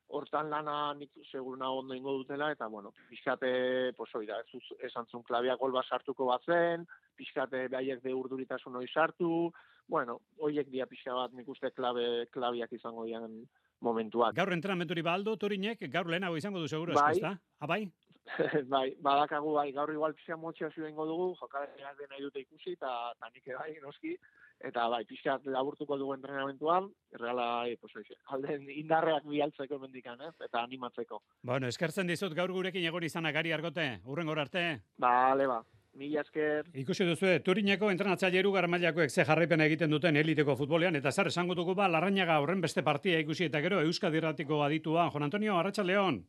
hortan 0.09 0.49
lana 0.49 0.93
nik 0.97 1.11
seguruna 1.31 1.69
ondo 1.71 1.95
ingo 1.95 2.15
dutela, 2.17 2.51
eta, 2.51 2.67
bueno, 2.67 2.93
pixkate, 3.09 3.93
pues, 3.97 4.13
oida, 4.15 4.39
ez, 4.41 4.61
esan 4.89 5.07
zun 5.07 5.23
klabia 5.23 5.55
golba 5.55 5.83
sartuko 5.83 6.25
batzen, 6.31 6.85
pixkate 7.15 7.67
behaiek 7.69 8.01
de 8.03 8.13
urduritasun 8.13 8.79
hori 8.79 8.89
sartu, 8.89 9.51
bueno, 9.89 10.19
horiek 10.37 10.69
dia 10.69 10.85
pixka 10.89 11.13
bat 11.13 11.33
nik 11.33 11.47
uste 11.49 11.71
klabe, 11.73 12.27
klabiak 12.33 12.73
izango 12.73 13.05
dian 13.05 13.41
momentuak. 13.81 14.35
Gaur 14.37 14.53
entrenamentu 14.53 14.97
ba 15.03 15.13
aldo, 15.13 15.35
Torinek, 15.37 15.85
gaur 15.89 16.09
lehenago 16.09 16.37
izango 16.37 16.59
du 16.59 16.67
seguro, 16.67 16.93
bai. 16.93 17.15
ezta? 17.17 17.37
Abai? 17.59 17.85
Bai, 18.73 18.93
badakagu 19.01 19.53
bai, 19.53 19.71
gaur 19.73 19.91
igual 19.93 20.13
pixka 20.13 20.37
motxea 20.37 20.69
zuen 20.75 20.95
dugu, 20.95 21.33
jokalariak 21.39 21.97
dena 21.97 22.17
nahi 22.17 22.43
ikusi, 22.43 22.73
eta 22.73 23.29
nik 23.33 23.47
bai, 23.57 23.73
noski, 23.81 24.15
eta 24.59 24.87
bai, 24.89 25.03
pixkat 25.05 25.45
laburtuko 25.45 25.97
dugu 25.97 26.13
entrenamentuan, 26.13 26.89
erreala, 27.15 27.67
e, 27.67 27.77
pues, 27.77 27.95
oixe, 27.95 28.15
alden 28.27 28.69
indarreak 28.69 29.25
bialtzeko 29.25 29.79
mendikan, 29.79 30.21
ez? 30.21 30.35
eta 30.45 30.63
animatzeko. 30.63 31.21
Bueno, 31.43 31.67
eskertzen 31.67 32.07
dizut 32.07 32.35
gaur 32.37 32.51
gurekin 32.51 32.85
egon 32.85 33.03
izanak 33.03 33.33
gari 33.33 33.51
argote, 33.51 33.89
urren 34.05 34.29
arte. 34.37 34.81
Bale, 34.97 35.47
ba. 35.47 35.63
Mila 35.97 36.21
esker. 36.21 36.67
Ikusi 36.77 37.03
duzu, 37.03 37.31
Turineko 37.43 37.89
entrenatzaileru 37.91 38.51
garmailakoek 38.53 39.09
ze 39.09 39.25
jarraipen 39.25 39.63
egiten 39.65 39.89
duten 39.89 40.15
eliteko 40.21 40.55
futbolean, 40.55 40.95
eta 40.95 41.11
zer 41.11 41.27
esango 41.31 41.55
dugu 41.57 41.73
ba, 41.75 41.89
larrainaga 41.89 42.37
horren 42.39 42.61
beste 42.61 42.83
partia 42.83 43.19
ikusi, 43.19 43.47
eta 43.49 43.59
gero 43.65 43.81
Euskadirratiko 43.81 44.61
aditua. 44.63 45.09
Jon 45.11 45.25
Antonio, 45.25 45.57
Arratxa 45.57 45.83
León. 45.83 46.21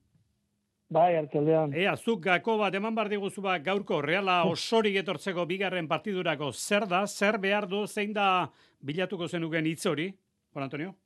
Bai, 0.90 1.14
arteldean. 1.14 1.70
Ea, 1.78 1.92
zuk 1.94 2.24
gako 2.24 2.56
bat 2.58 2.74
eman 2.74 2.96
bar 2.96 3.06
diguzu 3.08 3.44
bat 3.44 3.62
gaurko 3.62 4.00
reala 4.02 4.40
osorik 4.50 4.96
etortzeko 4.98 5.44
bigarren 5.46 5.86
partidurako 5.86 6.48
zer 6.50 6.88
da, 6.90 7.04
zer 7.06 7.38
behar 7.38 7.68
du, 7.70 7.84
zein 7.86 8.12
da 8.16 8.48
bilatuko 8.82 9.28
zenuken 9.28 9.68
hitz 9.70 9.84
hori, 9.86 10.08
Juan 10.50 10.66
Antonio? 10.66 10.96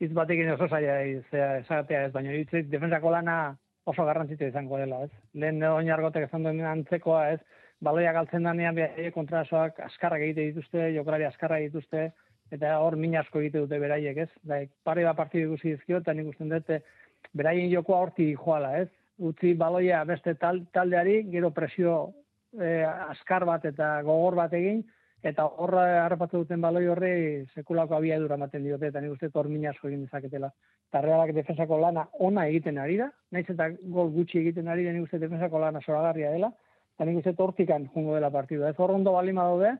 Hitz 0.00 0.10
batekin 0.16 0.50
oso 0.50 0.66
zaila 0.66 0.98
esatea 1.60 2.06
ez, 2.08 2.12
baina 2.12 2.34
hitz 2.34 2.64
defensako 2.72 3.12
lana 3.14 3.36
oso 3.86 4.04
garrantzitu 4.08 4.48
izango 4.48 4.80
dela, 4.82 5.04
ez? 5.06 5.12
Lehen 5.34 5.62
oinargotek 5.70 6.26
esan 6.26 6.42
duen 6.48 6.64
antzekoa, 6.66 7.28
ez? 7.36 7.40
Baloia 7.80 8.10
galtzen 8.16 8.48
danean 8.48 8.74
behar 8.74 9.12
kontrasoak 9.14 9.78
askarrak 9.86 10.24
egite 10.26 10.48
dituzte, 10.48 10.88
jokalari 10.96 11.28
askarrak 11.28 11.68
dituzte, 11.68 12.08
eta 12.50 12.74
hor 12.82 12.96
min 12.98 13.14
asko 13.20 13.44
egite 13.44 13.62
dute 13.62 13.78
beraiek, 13.78 14.24
ez? 14.26 14.30
Da, 14.42 14.58
pare 14.82 15.06
bat 15.06 15.20
partidu 15.20 15.52
ikusi 15.52 15.76
dizkio, 15.76 16.00
eta 16.02 16.16
nik 16.16 16.32
usten 16.32 16.50
dute, 16.50 16.80
beraien 17.36 17.70
jokoa 17.72 18.00
horti 18.04 18.32
joala, 18.34 18.76
ez? 18.78 18.88
Utzi 19.20 19.52
baloia 19.54 20.04
beste 20.08 20.34
taldeari, 20.40 21.22
gero 21.32 21.50
presio 21.52 21.96
e, 22.58 22.80
askar 22.84 23.44
bat 23.44 23.64
eta 23.68 24.00
gogor 24.06 24.38
bat 24.38 24.54
egin, 24.56 24.80
eta 25.22 25.44
horra 25.44 25.84
harrapatu 26.06 26.40
duten 26.42 26.62
baloi 26.64 26.86
horri 26.88 27.12
sekulako 27.54 27.98
abia 27.98 28.16
edura 28.16 28.38
ematen 28.40 28.64
diote, 28.64 28.88
eta 28.88 29.02
nik 29.04 29.12
uste 29.16 29.28
tormina 29.34 29.70
asko 29.70 29.90
egin 29.90 30.06
dezaketela. 30.06 30.50
Eta 30.88 31.02
realak 31.04 31.34
defensako 31.36 31.78
lana 31.82 32.06
ona 32.26 32.46
egiten 32.48 32.80
ari 32.80 32.96
da, 33.02 33.10
naiz 33.30 33.44
eta 33.52 33.68
gol 33.96 34.10
gutxi 34.14 34.40
egiten 34.40 34.68
ari 34.68 34.86
da, 34.86 34.94
nik 34.96 35.04
uste 35.04 35.20
defensako 35.20 35.60
lana 35.60 35.84
soragarria 35.84 36.32
dela, 36.32 36.50
eta 36.96 37.08
nik 37.08 37.20
uste 37.20 37.36
tortikan 37.36 37.90
jungo 37.94 38.16
dela 38.16 38.32
partidua. 38.32 38.72
Ez 38.72 38.80
horrondo 38.80 39.12
balima 39.12 39.44
daude, 39.50 39.74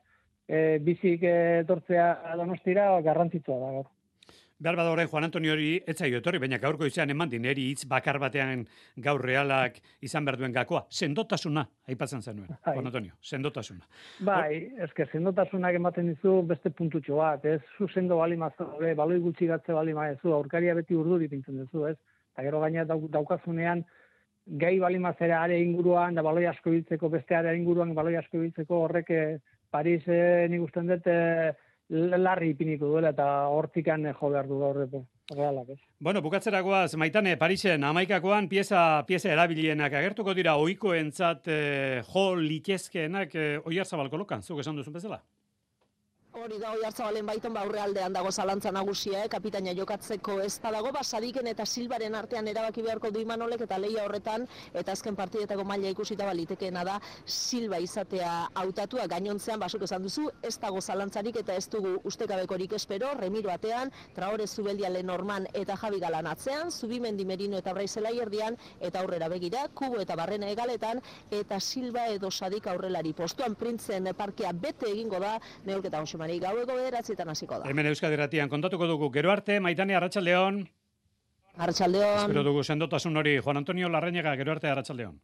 e, 0.47 0.79
bizik 0.85 1.25
e, 1.25 1.65
tortzea 1.67 2.37
donostira 2.37 2.93
garrantzitsua 3.07 3.59
da 3.65 3.73
gaur. 3.79 3.89
Behar 4.61 4.77
bada 4.77 5.07
Juan 5.09 5.25
Antonio 5.25 5.55
hori 5.55 5.69
etzaio 5.89 6.19
etorri, 6.21 6.39
baina 6.39 6.59
gaurko 6.61 6.85
izan 6.85 7.09
eman 7.09 7.31
dineri 7.33 7.63
hitz 7.71 7.87
bakar 7.89 8.19
batean 8.21 8.67
gaur 9.07 9.23
realak 9.25 9.79
izan 10.05 10.27
behar 10.27 10.37
duen 10.37 10.53
gakoa. 10.53 10.83
Sendotasuna, 10.91 11.63
aipatzen 11.89 12.21
zenuen, 12.21 12.51
bai. 12.51 12.75
Juan 12.75 12.91
Antonio, 12.91 13.15
sendotasuna. 13.23 13.89
Bai, 14.29 14.69
ezke, 14.85 15.07
sendotasunak 15.15 15.79
ematen 15.79 16.13
dizu 16.13 16.43
beste 16.51 16.75
puntutxo 16.77 17.17
bat, 17.23 17.47
ez? 17.49 17.63
Zu 17.79 17.89
sendo 17.89 18.19
bali 18.21 18.37
mazu, 18.37 18.67
baloi 18.99 19.17
gutxi 19.25 19.49
gatze 19.49 19.73
bali 19.73 19.97
maezu, 19.97 20.35
aurkaria 20.37 20.77
beti 20.77 20.95
urdu 20.95 21.17
dipintzen 21.25 21.57
duzu, 21.63 21.87
ez? 21.95 21.97
Eta 22.35 22.45
gero 22.45 22.61
gaina 22.61 22.85
daukazunean, 22.85 23.87
gai 24.61 24.75
bali 24.85 25.01
mazera 25.01 25.41
are 25.41 25.57
inguruan, 25.57 26.21
da 26.21 26.27
baloi 26.27 26.45
asko 26.53 26.77
biltzeko, 26.77 27.09
beste 27.09 27.41
are 27.41 27.57
inguruan 27.57 27.97
baloi 27.97 28.19
asko 28.21 28.45
biltzeko, 28.45 28.85
horrek 28.85 29.11
eh, 29.17 29.27
Paris 29.73 30.05
eh, 30.05 30.47
nik 30.53 30.69
usten 30.69 30.93
dut, 30.93 31.09
eh, 31.09 31.57
larri 31.91 32.53
ipiniko 32.55 32.87
duela 32.87 33.11
eta 33.11 33.27
hortikan 33.51 34.07
jo 34.13 34.31
behar 34.31 34.47
du 34.47 34.59
gaur 34.61 34.79
realak, 35.35 35.69
ez? 35.75 35.79
Bueno, 35.99 36.23
bukatzeragoaz, 36.23 36.95
maitane, 36.97 37.37
Parisen, 37.37 37.85
amaikakoan 37.85 38.49
pieza, 38.49 39.05
pieza 39.07 39.33
erabilienak 39.33 39.93
agertuko 39.93 40.35
dira 40.35 40.57
oikoentzat 40.57 41.49
eh, 41.49 42.03
jo 42.07 42.35
litezkeenak 42.37 43.35
eh, 43.35 43.59
oiar 43.65 43.87
zabalko 43.87 44.23
lokan, 44.23 44.43
zuk 44.43 44.61
esan 44.61 44.77
duzun 44.77 44.95
bezala? 44.95 45.21
Hori 46.31 46.61
da, 46.63 46.69
hori 46.71 46.85
hartzabalen 46.87 47.27
baiton, 47.27 47.55
ba, 47.57 47.65
aldean 47.83 48.13
dago 48.15 48.31
zalantza 48.31 48.71
nagusia, 48.71 49.25
eh? 49.25 49.29
kapitaina 49.29 49.73
jokatzeko 49.75 50.37
ez 50.45 50.61
da 50.63 50.71
dago, 50.71 50.93
ba, 50.95 51.01
sadiken 51.03 51.49
eta 51.51 51.65
silbaren 51.67 52.15
artean 52.15 52.47
erabaki 52.47 52.85
beharko 52.87 53.11
du 53.11 53.19
imanolek 53.25 53.65
eta 53.67 53.79
leia 53.83 54.05
horretan, 54.05 54.47
eta 54.73 54.95
azken 54.95 55.17
partidetako 55.19 55.65
maila 55.67 55.91
ikusita 55.91 56.29
balitekeena 56.29 56.85
da, 56.87 57.01
silba 57.27 57.81
izatea 57.83 58.35
hautatua 58.63 59.09
gainontzean, 59.11 59.59
basuk 59.59 59.83
esan 59.89 60.07
duzu, 60.07 60.29
ez 60.47 60.55
dago 60.63 60.81
zalantzarik 60.81 61.41
eta 61.43 61.57
ez 61.59 61.65
dugu 61.73 61.97
ustekabekorik 62.07 62.77
espero, 62.79 63.11
remiro 63.19 63.51
batean, 63.51 63.91
traore 64.15 64.47
zubeldiale 64.47 65.03
norman 65.03 65.51
eta 65.53 65.75
jabi 65.83 65.99
galan 65.99 66.31
atzean, 66.31 66.71
zubimendi 66.71 67.27
merino 67.27 67.59
eta 67.59 67.75
braizela 67.75 68.15
erdian, 68.15 68.61
eta 68.79 69.03
aurrera 69.03 69.27
begira, 69.35 69.67
kubo 69.75 69.99
eta 69.99 70.15
barrena 70.15 70.55
egaletan, 70.55 71.03
eta 71.43 71.59
silba 71.59 72.07
edo 72.15 72.31
sadik 72.31 72.71
aurrelari 72.71 73.17
postuan 73.19 73.59
printzen 73.59 74.15
parkea 74.15 74.55
bete 74.55 74.95
egingo 74.95 75.19
da, 75.19 75.35
neurketa 75.67 75.99
onxo 75.99 76.20
Mari, 76.21 76.37
gaueko 76.37 76.75
bederatzietan 76.77 77.33
hasiko 77.33 77.59
da. 77.63 77.69
Hemen 77.71 77.87
Euskadi 77.89 78.17
Ratian, 78.21 78.51
kontatuko 78.53 78.85
dugu, 78.91 79.09
gero 79.15 79.31
arte, 79.33 79.57
Maitani 79.65 79.95
Arratxaldeon. 79.97 80.59
Arratxaldeon. 81.57 82.27
Espero 82.27 82.43
dugu 82.45 82.65
sendotasun 82.65 83.17
hori, 83.17 83.39
Juan 83.39 83.57
Antonio 83.63 83.89
Larrañaga, 83.89 84.35
gero 84.37 84.53
arte 84.53 84.69
Arratxaldeon. 84.69 85.17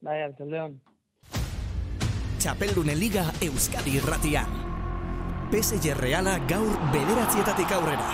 Bai, 0.00 0.16
Arratxaldeon. 0.24 0.80
Txapeldunen 2.40 2.98
Liga 2.98 3.28
Euskadi 3.46 4.00
Ratian. 4.00 4.58
PSG 5.52 5.94
Reala 5.98 6.38
gaur 6.50 6.74
bederatzietatik 6.90 7.70
aurrera. 7.78 8.10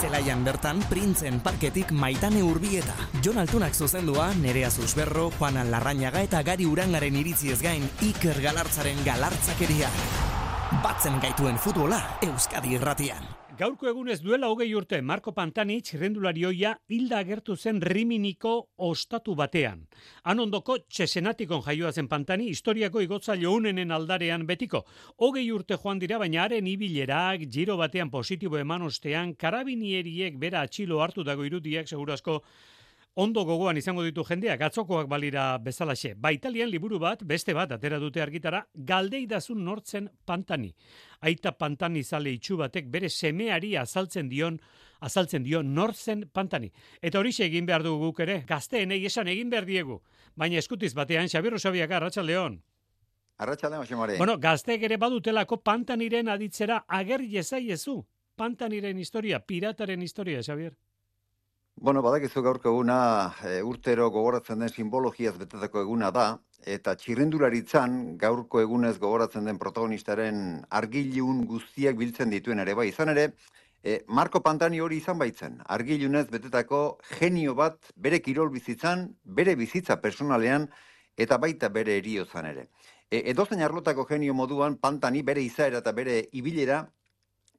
Zelaian 0.00 0.40
bertan, 0.46 0.80
printzen 0.88 1.42
parketik 1.44 1.92
maitane 1.92 2.40
urbieta. 2.46 2.96
Jon 3.20 3.36
Altunak 3.42 3.76
zuzendua, 3.76 4.30
Nerea 4.40 4.70
Zuzberro, 4.70 5.28
Juana 5.36 5.66
Larrañaga 5.68 6.24
eta 6.24 6.40
Gari 6.46 6.64
Urangaren 6.64 7.20
iritziez 7.20 7.60
gain, 7.60 7.84
Iker 8.08 8.40
Galartzaren 8.40 9.04
galartzakeria. 9.04 9.92
Batzen 10.70 11.16
gaituen 11.18 11.56
futbola, 11.58 11.96
Euskadi 12.22 12.76
irratian. 12.76 13.24
Gaurko 13.58 13.88
egunez 13.90 14.20
duela 14.22 14.46
hogei 14.48 14.68
urte, 14.78 15.00
Marco 15.02 15.32
Pantani 15.34 15.80
txirrendularioia 15.82 16.70
hilda 16.94 17.18
agertu 17.18 17.56
zen 17.56 17.80
riminiko 17.82 18.52
ostatu 18.86 19.34
batean. 19.34 19.82
Han 20.30 20.40
ondoko 20.46 20.78
txesenatikon 20.86 21.64
jaioa 21.66 21.90
zen 21.90 22.06
Pantani, 22.08 22.46
historiako 22.54 23.02
igotza 23.02 23.34
jounenen 23.36 23.90
aldarean 23.90 24.46
betiko. 24.46 24.84
Hogei 25.18 25.44
urte 25.50 25.76
joan 25.82 25.98
dira, 25.98 26.22
baina 26.22 26.44
haren 26.44 26.70
ibilerak, 26.70 27.48
giro 27.50 27.76
batean 27.76 28.08
positibo 28.14 28.56
eman 28.56 28.86
ostean, 28.86 29.34
karabinieriek 29.34 30.38
bera 30.38 30.62
atxilo 30.62 31.02
hartu 31.02 31.26
dago 31.26 31.44
irudiak, 31.44 31.90
segurazko, 31.90 32.44
ondo 33.14 33.44
gogoan 33.44 33.76
izango 33.76 34.02
ditu 34.02 34.24
jendeak 34.24 34.60
atzokoak 34.62 35.08
balira 35.08 35.58
bezalaxe. 35.58 36.14
Ba 36.16 36.32
Italian 36.32 36.70
liburu 36.70 36.98
bat, 36.98 37.24
beste 37.24 37.54
bat 37.54 37.72
atera 37.72 37.98
dute 37.98 38.22
argitara, 38.22 38.66
galdeidazun 38.74 39.64
nortzen 39.64 40.10
pantani. 40.24 40.74
Aita 41.20 41.52
pantani 41.52 42.02
zale 42.04 42.32
itxu 42.32 42.56
batek 42.56 42.86
bere 42.90 43.08
semeari 43.08 43.76
azaltzen 43.76 44.28
dion 44.28 44.60
azaltzen 45.00 45.42
dio 45.42 45.62
nortzen 45.62 46.28
pantani. 46.32 46.70
Eta 47.00 47.18
hori 47.18 47.32
egin 47.38 47.66
behar 47.66 47.82
dugu 47.82 48.10
guk 48.10 48.20
ere, 48.20 48.44
gazteen 48.46 48.92
esan 48.92 49.28
egin 49.28 49.50
behar 49.50 49.64
diegu. 49.64 50.02
Baina 50.36 50.58
eskutiz 50.58 50.94
batean, 50.94 51.28
Xabier 51.28 51.52
Rosabiak, 51.52 51.90
Arratxa 51.90 52.22
Leon. 52.22 52.62
Arratxa 53.38 53.70
Leon, 53.70 53.86
Bueno, 54.18 54.36
gazteek 54.38 54.82
ere 54.82 54.96
badutelako 54.96 55.62
pantaniren 55.62 56.28
aditzera 56.28 56.84
ager 56.86 57.22
jezaiezu. 57.22 58.04
Pantaniren 58.36 58.98
historia, 58.98 59.40
pirataren 59.40 60.02
historia, 60.02 60.42
Xabier. 60.42 60.76
Bueno, 61.76 62.02
badakizu 62.04 62.42
gaurko 62.44 62.68
eguna 62.68 62.96
e, 63.42 63.62
urtero 63.64 64.10
gogoratzen 64.12 64.60
den 64.60 64.68
simbologiaz 64.68 65.32
betetako 65.40 65.80
eguna 65.80 66.10
da, 66.12 66.24
eta 66.74 66.92
txirrendularitzan 67.00 68.18
gaurko 68.20 68.60
egunez 68.60 68.98
gogoratzen 68.98 69.48
den 69.48 69.58
protagonistaren 69.62 70.42
argilun 70.80 71.46
guztiak 71.48 71.96
biltzen 71.96 72.36
dituen 72.36 72.60
ere 72.66 72.74
bai. 72.76 72.90
Izan 72.90 73.14
ere, 73.14 73.24
e, 73.82 74.02
Marco 74.08 74.42
Pantani 74.44 74.82
hori 74.84 75.00
izan 75.00 75.18
baitzen, 75.24 75.56
argilunez 75.78 76.26
betetako 76.28 76.82
genio 77.14 77.56
bat 77.56 77.92
bere 77.96 78.20
kirol 78.20 78.52
bizitzan, 78.52 79.08
bere 79.24 79.56
bizitza 79.56 79.96
personalean, 80.04 80.68
eta 81.16 81.38
baita 81.38 81.72
bere 81.72 81.96
eriozan 82.02 82.52
ere. 82.52 82.68
E, 83.08 83.24
edozen 83.32 83.64
arlotako 83.64 84.04
genio 84.04 84.36
moduan, 84.36 84.76
Pantani 84.76 85.24
bere 85.32 85.40
izaera 85.48 85.80
eta 85.80 85.96
bere 85.96 86.26
ibilera 86.32 86.84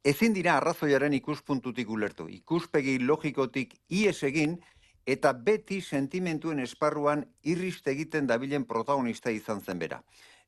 ezin 0.04 0.34
dira 0.34 0.58
arrazoiaren 0.58 1.14
ikuspuntutik 1.14 1.90
ulertu. 1.90 2.28
Ikuspegi 2.30 2.98
logikotik 3.00 3.76
ies 3.90 4.24
egin 4.24 4.58
eta 5.06 5.34
beti 5.34 5.82
sentimentuen 5.82 6.60
esparruan 6.60 7.26
irriste 7.44 7.92
egiten 7.92 8.28
dabilen 8.28 8.66
protagonista 8.66 9.32
izan 9.32 9.62
zen 9.62 9.80
bera. 9.80 10.02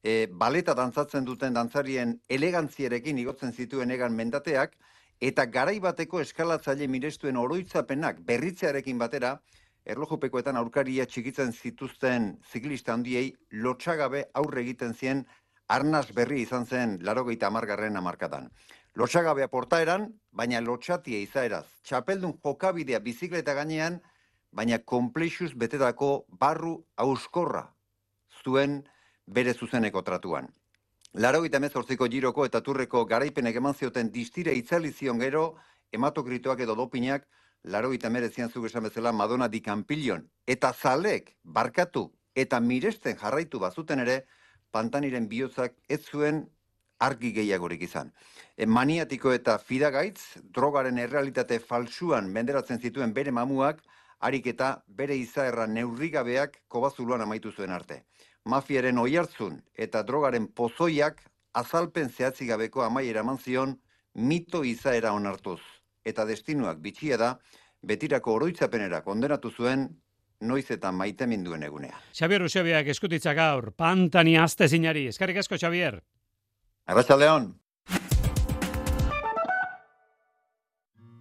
E, 0.03 0.27
baleta 0.27 0.73
dantzatzen 0.73 1.25
duten 1.25 1.53
dantzarien 1.53 2.17
elegantzierekin 2.29 3.17
igotzen 3.17 3.53
zituen 3.53 3.91
egan 3.91 4.15
mendateak, 4.15 4.75
eta 5.21 5.45
garai 5.45 5.79
bateko 5.79 6.19
eskalatzaile 6.19 6.87
mirestuen 6.87 7.37
oroitzapenak 7.37 8.19
berritzearekin 8.27 8.97
batera, 8.97 9.37
erlojupekoetan 9.85 10.57
aurkaria 10.57 11.05
txikitzen 11.05 11.53
zituzten 11.53 12.33
ziklista 12.51 12.93
handiei 12.93 13.33
lotxagabe 13.51 14.25
aurre 14.33 14.61
egiten 14.61 14.93
zien 14.93 15.25
arnaz 15.67 16.11
berri 16.15 16.41
izan 16.41 16.65
zen 16.65 16.97
larogeita 17.01 17.47
amargarren 17.47 17.97
amarkadan. 17.97 18.49
Lotxagabea 18.95 19.47
portaeran, 19.49 20.11
baina 20.29 20.59
lotxatia 20.61 21.17
izaeraz. 21.17 21.65
Txapeldun 21.81 22.35
jokabidea 22.43 22.99
bizikleta 23.01 23.55
gainean, 23.57 23.99
baina 24.53 24.77
komplexuz 24.79 25.53
betetako 25.57 26.25
barru 26.29 26.75
auskorra 26.95 27.63
zuen 28.43 28.83
bere 29.25 29.53
zuzeneko 29.53 30.03
tratuan. 30.05 30.49
Laro 31.13 31.41
gita 31.41 31.59
mezortziko 31.59 32.07
giroko 32.09 32.45
eta 32.45 32.61
turreko 32.61 33.05
garaipenek 33.05 33.55
eman 33.55 33.73
zioten 33.73 34.11
distire 34.13 34.53
itzalizion 34.57 35.19
gero, 35.19 35.43
ematokritoak 35.93 36.63
edo 36.65 36.75
dopinak, 36.75 37.25
laro 37.63 37.91
gita 37.91 38.09
merezian 38.09 38.49
zuk 38.49 38.65
esan 38.65 38.83
bezala 38.83 39.11
Madonna 39.11 39.47
di 39.47 39.61
Campillon. 39.61 40.25
Eta 40.45 40.73
zalek, 40.73 41.35
barkatu 41.43 42.11
eta 42.35 42.59
miresten 42.59 43.17
jarraitu 43.17 43.59
bazuten 43.59 43.99
ere, 43.99 44.23
pantaniren 44.71 45.27
bihotzak 45.29 45.77
ez 45.89 46.01
zuen 46.01 46.47
argi 47.07 47.31
gehiagorik 47.35 47.83
izan. 47.87 48.11
E, 48.57 48.65
maniatiko 48.65 49.33
eta 49.33 49.57
fidagaitz, 49.57 50.39
drogaren 50.55 50.99
errealitate 51.03 51.59
falsuan 51.59 52.29
menderatzen 52.31 52.79
zituen 52.79 53.13
bere 53.13 53.31
mamuak, 53.31 53.81
harik 54.23 54.47
eta 54.53 54.69
bere 54.87 55.15
izaerra 55.19 55.67
neurrigabeak 55.67 56.61
kobazuluan 56.67 57.21
amaitu 57.25 57.51
zuen 57.51 57.71
arte. 57.75 58.03
Mafiaren 58.45 58.99
oihartzun 58.99 59.59
eta 59.85 60.03
drogaren 60.03 60.47
pozoiak 60.47 61.21
azalpen 61.53 62.09
zehatzi 62.09 62.47
gabeko 62.47 62.83
amaiera 62.83 63.23
manzion 63.23 63.77
mito 64.13 64.63
izaera 64.63 65.13
onartuz. 65.13 65.59
Eta 66.05 66.25
destinuak 66.27 66.79
bitxia 66.83 67.17
da, 67.17 67.33
betirako 67.83 68.39
oroitzapenera 68.39 69.01
kondenatu 69.03 69.51
zuen 69.51 69.87
noiz 70.43 70.65
eta 70.75 70.91
maite 70.91 71.27
minduen 71.27 71.63
egunea. 71.63 71.95
Xabier 72.15 72.43
Usebiak 72.43 72.89
eskutitza 72.91 73.33
gaur, 73.37 73.71
pantani 73.79 74.35
azte 74.37 74.67
zinari. 74.67 75.07
Eskarrik 75.11 75.39
asko, 75.43 75.59
Xabier. 75.59 76.01
Arratxa 76.85 77.15
León. 77.15 77.59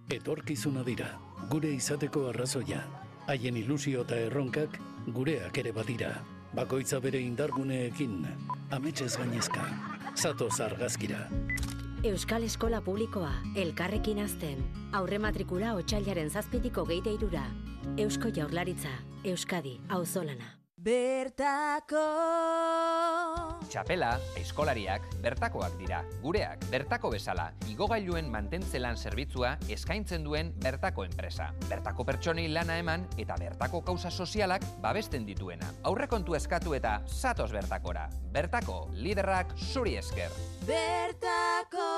Etorkizuna 0.09 0.83
dira, 0.83 1.07
gure 1.49 1.71
izateko 1.73 2.27
arrazoia. 2.29 2.83
Haien 3.31 3.57
ilusio 3.57 4.03
eta 4.03 4.17
erronkak 4.27 4.75
gureak 5.15 5.57
ere 5.57 5.71
badira. 5.71 6.11
Bakoitza 6.53 6.99
bere 6.99 7.21
indarguneekin, 7.23 8.19
ametxez 8.75 9.15
gainezka. 9.17 9.63
Zato 10.15 10.49
zargazkira. 10.51 11.29
Euskal 12.03 12.43
Eskola 12.43 12.81
Publikoa, 12.83 13.31
elkarrekin 13.55 14.19
azten. 14.19 14.59
Aurre 14.91 15.17
matrikula 15.23 15.73
otxailaren 15.79 16.29
zazpitiko 16.29 16.83
geite 16.85 17.15
irura. 17.15 17.45
Eusko 17.97 18.29
Jaurlaritza, 18.35 18.91
Euskadi, 19.23 19.79
auzolana. 19.89 20.62
Bertako 20.83 22.01
Txapela, 23.71 24.17
eskolariak, 24.35 25.05
bertakoak 25.23 25.77
dira. 25.79 26.01
Gureak, 26.19 26.65
bertako 26.73 27.13
bezala, 27.13 27.45
igogailuen 27.71 28.27
mantentzelan 28.33 28.99
zerbitzua 28.99 29.53
eskaintzen 29.71 30.25
duen 30.27 30.51
bertako 30.59 31.05
enpresa. 31.07 31.53
Bertako 31.69 32.03
pertsonei 32.09 32.49
lana 32.51 32.75
eman 32.81 33.07
eta 33.15 33.37
bertako 33.39 33.79
kauza 33.87 34.11
sozialak 34.11 34.65
babesten 34.83 35.23
dituena. 35.25 35.71
Aurrekontu 35.87 36.35
eskatu 36.35 36.75
eta 36.75 36.97
satos 37.07 37.53
bertakora. 37.55 38.09
Bertako, 38.35 38.89
liderrak 38.93 39.55
zuri 39.71 39.95
esker. 40.03 40.35
Bertako 40.67 41.91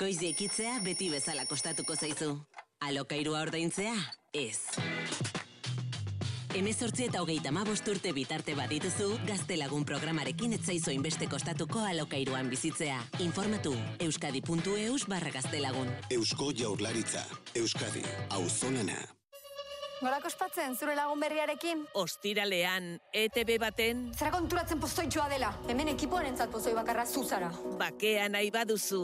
Goizi 0.00 0.32
ekitzea 0.32 0.78
beti 0.80 1.12
bezala 1.12 1.44
kostatuko 1.44 1.98
zaizu. 1.98 2.38
Alokairua 2.88 3.42
ordaintzea? 3.44 3.98
Ez. 4.32 5.27
Hemezortzi 6.58 7.04
eta 7.06 7.20
hogeita 7.22 7.52
urte 7.92 8.10
bitarte 8.12 8.54
badituzu, 8.58 9.12
gaztelagun 9.28 9.84
programarekin 9.86 10.56
etzaizo 10.56 10.90
inbeste 10.90 11.28
kostatuko 11.30 11.84
alokairuan 11.86 12.50
bizitzea. 12.50 12.98
Informatu, 13.20 13.76
euskadi.eus 14.00 15.06
barra 15.06 15.30
gaztelagun. 15.30 15.92
Eusko 16.10 16.50
jaurlaritza, 16.50 17.22
Euskadi, 17.54 18.02
auzolana. 18.30 19.17
Nola 19.98 20.20
kospatzen, 20.22 20.76
zure 20.78 20.92
lagun 20.94 21.18
berriarekin? 21.18 21.80
Ostiralean, 21.98 22.92
ETB 23.10 23.56
baten... 23.58 24.04
Zara 24.14 24.30
konturatzen 24.30 24.78
postoitxoa 24.78 25.26
dela, 25.32 25.48
hemen 25.66 25.90
ekipoan 25.90 26.28
entzat 26.28 26.52
pozoi 26.54 26.70
bakarra 26.76 27.02
zuzara. 27.02 27.48
Bakea 27.80 28.28
nahi 28.30 28.52
baduzu, 28.54 29.00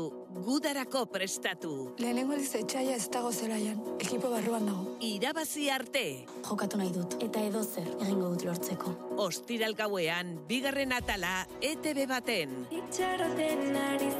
gudarako 0.46 1.02
prestatu. 1.10 1.72
Lehenengo 1.98 2.38
diz 2.38 2.52
etxaia 2.60 2.94
ez 2.94 3.08
dago 3.10 3.32
zelaian, 3.34 3.80
ekipo 3.98 4.30
barruan 4.30 4.70
dago. 4.70 4.94
Irabazi 5.02 5.66
arte. 5.74 6.04
Jokatu 6.46 6.78
nahi 6.78 6.94
dut, 6.94 7.18
eta 7.26 7.42
edo 7.42 7.64
zer 7.64 7.90
egingo 7.96 8.30
dut 8.36 8.46
lortzeko. 8.46 8.94
Ostiral 9.26 9.74
gauean, 9.74 10.36
bigarren 10.46 10.94
atala, 10.94 11.40
ETB 11.58 12.04
baten. 12.06 12.60
Itxaroten 12.70 13.74
ari 13.90 14.12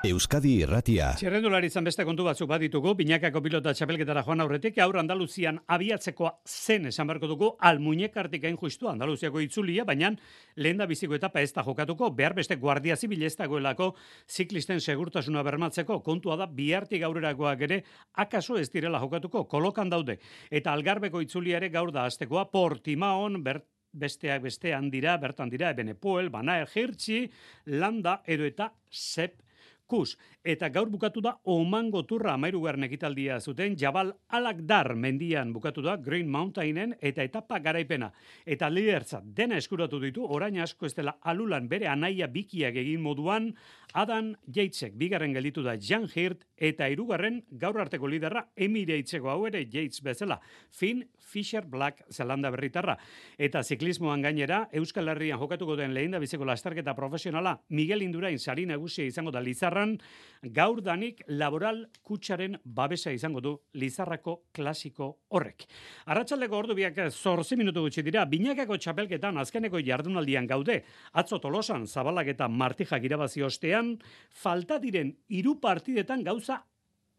Euskadi 0.00 0.54
Irratia. 0.62 1.10
Txerrendularitzan 1.20 1.84
beste 1.84 2.06
kontu 2.08 2.24
batzuk 2.24 2.48
baditugu, 2.48 2.94
binakako 2.96 3.42
pilota 3.44 3.74
txapelketara 3.76 4.22
joan 4.24 4.40
aurretik, 4.40 4.78
aur 4.80 4.96
Andaluzian 4.96 5.58
abiatzekoa 5.74 6.30
zen 6.48 6.88
esan 6.88 7.10
beharko 7.10 7.28
dugu, 7.28 7.50
almuñekartik 7.68 8.46
hain 8.48 8.56
justu 8.56 8.88
Andaluziako 8.88 9.42
itzulia, 9.44 9.84
baina 9.84 10.08
lehen 10.56 10.80
da 10.80 10.86
biziko 10.88 11.18
etapa 11.18 11.42
ez 11.44 11.50
da 11.52 11.64
jokatuko, 11.66 12.08
behar 12.16 12.32
beste 12.38 12.56
guardia 12.62 12.96
zibil 12.96 13.26
ez 13.28 13.34
dagoelako 13.36 13.90
ziklisten 14.24 14.80
segurtasuna 14.80 15.42
bermatzeko, 15.44 16.00
kontua 16.06 16.38
da 16.40 16.46
bihartik 16.48 17.04
aurrerakoak 17.04 17.66
ere, 17.68 17.82
akaso 18.24 18.56
ez 18.56 18.70
direla 18.72 19.02
jokatuko, 19.04 19.44
kolokan 19.52 19.92
daude. 19.92 20.16
Eta 20.48 20.72
algarbeko 20.72 21.20
itzuliare 21.20 21.68
gaur 21.68 21.92
da 21.92 22.06
aztekoa, 22.08 22.46
portimaon, 22.48 23.42
bert 23.44 23.68
besteak 23.92 24.46
bestean 24.48 24.88
dira, 24.88 25.18
bertan 25.20 25.50
dira, 25.50 25.74
Benepoel, 25.74 26.30
Banaer, 26.30 26.68
Hirtzi, 26.72 27.26
Landa, 27.66 28.22
edo 28.24 28.48
eta 28.48 28.72
Sepp 28.88 29.49
Kus. 29.90 30.14
Eta 30.46 30.68
gaur 30.70 30.88
bukatu 30.88 31.20
da 31.24 31.32
Omango 31.50 32.04
Turra 32.06 32.36
amairugarren 32.38 32.86
ekitaldia 32.86 33.40
zuten 33.40 33.74
Jabal 33.76 34.12
Alakdar 34.30 34.94
mendian 34.94 35.50
bukatu 35.52 35.82
da 35.82 35.96
Green 35.98 36.30
Mountainen 36.30 36.94
eta 37.00 37.26
etapa 37.26 37.58
garaipena. 37.58 38.12
Eta 38.46 38.70
lidertza 38.70 39.20
dena 39.24 39.58
eskuratu 39.58 39.98
ditu, 40.00 40.22
orain 40.24 40.60
asko 40.62 40.86
ez 40.86 40.94
dela 40.94 41.16
alulan 41.20 41.66
bere 41.68 41.90
anaia 41.90 42.30
bikiak 42.30 42.78
egin 42.84 43.02
moduan, 43.02 43.50
Adan 43.98 44.36
Yatesek 44.46 44.94
bigarren 44.94 45.34
gelditu 45.34 45.64
da 45.66 45.74
Jan 45.74 46.06
Hirt 46.14 46.44
eta 46.56 46.86
hirugarren 46.86 47.40
gaur 47.58 47.80
arteko 47.82 48.06
liderra 48.06 48.44
Emireitzeko 48.54 49.30
hau 49.32 49.46
ere 49.48 49.64
Yates 49.64 50.04
bezala. 50.04 50.38
Finn 50.70 51.02
Fisher 51.18 51.64
Black 51.66 52.04
Zelanda 52.10 52.50
berritarra. 52.50 52.96
Eta 53.38 53.62
ziklismoan 53.62 54.22
gainera, 54.22 54.68
Euskal 54.72 55.10
Herrian 55.10 55.38
jokatuko 55.40 55.76
den 55.78 55.94
lehen 55.94 56.14
da 56.14 56.20
biziko 56.22 56.46
lastarketa 56.46 56.94
profesionala 56.94 57.56
Miguel 57.68 58.02
Indurain 58.06 58.38
sari 58.38 58.66
nagusia 58.66 59.06
izango 59.06 59.30
da 59.34 59.42
Lizarran, 59.80 59.98
gaur 60.42 60.80
danik 60.80 61.22
laboral 61.28 61.86
kutsaren 62.02 62.56
babesa 62.64 63.12
izango 63.12 63.40
du 63.40 63.52
Lizarrako 63.74 64.46
klasiko 64.52 65.20
horrek. 65.30 65.66
Arratxaldeko 66.06 66.56
ordu 66.56 66.74
biak 66.74 66.96
zorzi 67.10 67.56
minutu 67.56 67.82
gutxi 67.82 68.02
dira, 68.02 68.24
binakako 68.24 68.76
txapelketan 68.76 69.38
azkeneko 69.38 69.80
jardunaldian 69.80 70.46
gaude, 70.46 70.82
atzo 71.12 71.38
tolosan 71.38 71.86
zabalak 71.86 72.28
eta 72.28 72.48
martijak 72.48 73.04
irabazi 73.04 73.42
ostean, 73.42 73.98
falta 74.30 74.78
diren 74.78 75.14
hiru 75.28 75.58
partidetan 75.60 76.24
gauza 76.24 76.62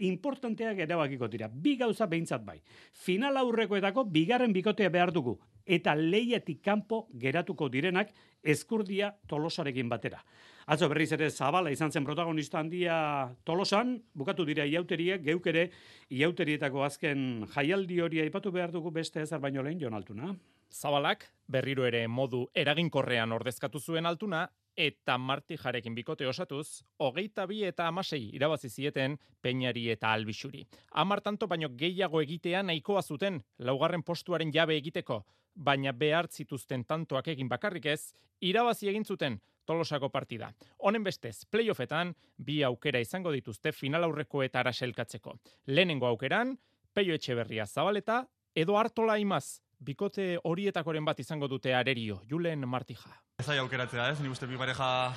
importanteak 0.01 0.79
erabakiko 0.79 1.27
dira. 1.27 1.47
Bi 1.47 1.75
gauza 1.77 2.07
behintzat 2.07 2.43
bai. 2.43 2.59
Final 2.91 3.37
aurrekoetako 3.37 4.05
bigarren 4.09 4.53
bikotea 4.53 4.89
behar 4.89 5.11
dugu 5.13 5.37
eta 5.65 5.93
leietik 5.95 6.63
kanpo 6.65 7.07
geratuko 7.13 7.69
direnak 7.69 8.09
ezkurdia 8.41 9.13
tolosarekin 9.29 9.89
batera. 9.89 10.23
Atzo 10.69 10.87
berriz 10.91 11.09
ere 11.15 11.29
zabala 11.29 11.71
izan 11.73 11.91
zen 11.91 12.05
protagonista 12.05 12.59
handia 12.59 12.95
tolosan, 13.43 13.95
bukatu 14.13 14.45
dira 14.45 14.65
iauteriek, 14.65 15.23
geuk 15.25 15.47
ere 15.49 15.67
iauterietako 16.13 16.83
azken 16.85 17.47
jaialdi 17.55 17.99
hori 18.01 18.21
aipatu 18.21 18.51
behar 18.51 18.71
dugu 18.71 18.91
beste 18.91 19.21
ezer 19.21 19.39
baino 19.39 19.63
lehen 19.63 19.79
jon 19.79 19.93
altuna. 19.93 20.35
Zabalak 20.71 21.25
berriro 21.51 21.85
ere 21.85 22.05
modu 22.07 22.45
eraginkorrean 22.55 23.31
ordezkatu 23.31 23.79
zuen 23.79 24.05
altuna 24.05 24.45
eta 24.77 25.17
marti 25.17 25.57
jarekin 25.57 25.95
bikote 25.95 26.27
osatuz, 26.27 26.83
hogeita 26.97 27.45
bi 27.47 27.63
eta 27.67 27.87
amasei 27.87 28.29
irabazi 28.37 28.69
zieten 28.69 29.17
peinari 29.41 29.89
eta 29.91 30.13
albixuri. 30.13 30.63
Amar 30.91 31.21
tanto 31.21 31.47
baino 31.47 31.69
gehiago 31.75 32.21
egitea 32.21 32.63
nahikoa 32.63 33.01
zuten 33.01 33.41
laugarren 33.59 34.03
postuaren 34.03 34.53
jabe 34.53 34.77
egiteko, 34.77 35.25
baina 35.55 35.91
behar 35.91 36.29
zituzten 36.31 36.85
tantoak 36.85 37.27
egin 37.27 37.49
bakarrik 37.49 37.85
ez, 37.85 38.13
irabazi 38.39 38.87
egin 38.87 39.03
zuten 39.03 39.41
tolosako 39.65 40.09
partida. 40.09 40.51
Honen 40.77 41.03
bestez, 41.03 41.45
playoffetan, 41.45 42.13
bi 42.37 42.61
aukera 42.63 42.99
izango 42.99 43.31
dituzte 43.31 43.71
final 43.71 44.03
aurreko 44.03 44.43
eta 44.43 44.59
araselkatzeko. 44.59 45.35
Lehenengo 45.67 46.07
aukeran, 46.07 46.57
peio 46.93 47.15
etxeberria 47.15 47.65
zabaleta, 47.65 48.25
edo 48.55 48.77
hartola 48.77 49.17
imaz, 49.19 49.61
bikote 49.79 50.37
horietakoren 50.43 51.05
bat 51.05 51.19
izango 51.19 51.47
dute 51.47 51.73
arerio, 51.73 52.21
Julen 52.29 52.67
Martija. 52.67 53.15
Zai 53.41 53.57
aukeratzea, 53.57 54.11
ez? 54.11 54.19
Ni 54.21 54.29
uste 54.29 54.47
bi 54.47 54.57
pareja 54.57 55.11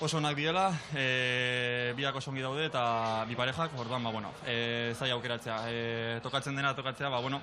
oso 0.00 0.18
onak 0.18 0.36
diela, 0.36 0.72
e, 0.94 1.92
biak 1.96 2.16
oso 2.18 2.30
ongi 2.30 2.42
daude 2.42 2.66
eta 2.66 3.24
bi 3.28 3.36
parejak, 3.38 3.76
orduan, 3.78 4.02
ba, 4.02 4.10
bueno, 4.10 4.32
e, 4.46 4.92
zai 4.98 5.10
aukeratzea. 5.14 5.58
E, 5.70 6.20
tokatzen 6.22 6.56
dena 6.56 6.74
tokatzea, 6.74 7.08
ba, 7.08 7.20
bueno, 7.20 7.40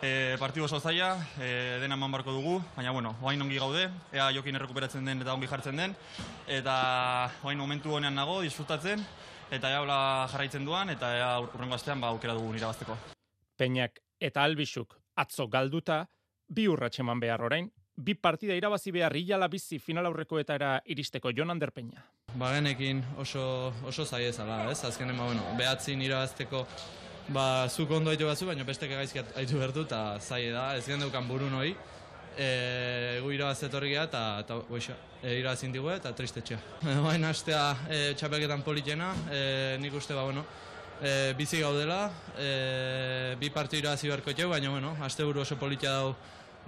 e, 0.00 0.36
partidu 0.38 0.66
oso 0.66 0.80
zaila, 0.80 1.16
e, 1.40 1.78
dena 1.82 1.98
eman 1.98 2.12
barko 2.12 2.32
dugu, 2.32 2.58
baina, 2.76 2.92
bueno, 2.92 3.16
oain 3.22 3.42
ongi 3.42 3.58
gaude, 3.58 3.88
ea 4.12 4.30
jokin 4.34 4.56
errekuperatzen 4.56 5.04
den 5.04 5.22
eta 5.22 5.34
ongi 5.34 5.50
jartzen 5.50 5.76
den, 5.76 5.96
eta 6.46 6.76
oain 7.42 7.58
momentu 7.58 7.94
honean 7.94 8.14
nago, 8.14 8.40
disfrutatzen, 8.42 9.02
eta 9.50 9.70
ea 9.70 9.82
jarraitzen 10.30 10.64
duan, 10.64 10.90
eta 10.90 11.16
ea 11.16 11.32
urrengo 11.40 11.74
astean 11.74 12.00
ba, 12.00 12.12
aukera 12.14 12.34
dugu 12.38 12.54
irabazteko. 12.54 12.96
Peñak 13.58 13.98
eta 14.20 14.44
Albixuk 14.44 14.94
atzo 15.16 15.48
galduta, 15.48 16.06
bi 16.48 16.68
urratxeman 16.68 17.20
behar 17.20 17.42
orain, 17.42 17.72
bi 17.98 18.14
partida 18.14 18.54
irabazi 18.54 18.92
behar 18.94 19.16
hilala 19.18 19.48
bizi 19.50 19.80
final 19.82 20.06
aurrekoetara 20.06 20.78
iristeko 20.86 21.32
Jon 21.34 21.50
Ander 21.50 21.72
Peña. 21.74 22.04
Ba 22.38 22.52
genekin 22.54 23.02
oso, 23.18 23.72
oso 23.86 24.04
zai 24.06 24.24
ezala, 24.28 24.70
ez? 24.70 24.84
Azkenen, 24.84 25.16
ba, 25.18 25.26
bueno, 25.26 25.42
behatzin 25.58 26.02
irabazteko 26.06 26.64
ba, 27.34 27.66
zuk 27.68 27.90
ondo 27.90 28.12
haitu 28.12 28.28
batzu, 28.28 28.46
baina 28.46 28.64
beste 28.64 28.88
gaizki 28.88 29.24
haitu 29.34 29.58
bertu, 29.58 29.84
eta 29.88 30.18
zai 30.20 30.44
da, 30.54 30.70
ez 30.78 30.86
gen 30.86 31.02
dukan 31.02 31.26
buru 31.28 31.50
noi, 31.50 31.74
e, 32.38 33.18
gu 33.24 33.34
irabazet 33.34 33.74
horri 33.74 33.92
geha, 33.96 34.06
eta, 34.06 34.62
e, 35.22 35.34
irabazin 35.40 35.74
digu 35.74 35.90
eta 35.90 36.14
tristetxea. 36.14 36.60
Bain 37.08 37.24
astea 37.26 37.66
e, 37.90 38.00
txapelketan 38.14 38.62
politena, 38.62 39.10
e, 39.32 39.76
nik 39.82 39.98
uste, 39.98 40.14
ba, 40.14 40.22
bueno, 40.28 40.46
e, 41.02 41.34
bizi 41.38 41.60
gaudela, 41.64 42.04
e, 42.38 43.34
bi 43.40 43.50
partu 43.50 43.80
irabazi 43.80 44.06
beharko 44.06 44.32
txeu, 44.32 44.54
baina, 44.54 44.70
bueno, 44.70 44.94
aste 45.02 45.26
buru 45.26 45.42
oso 45.42 45.58
politia 45.58 45.98
dau, 45.98 46.14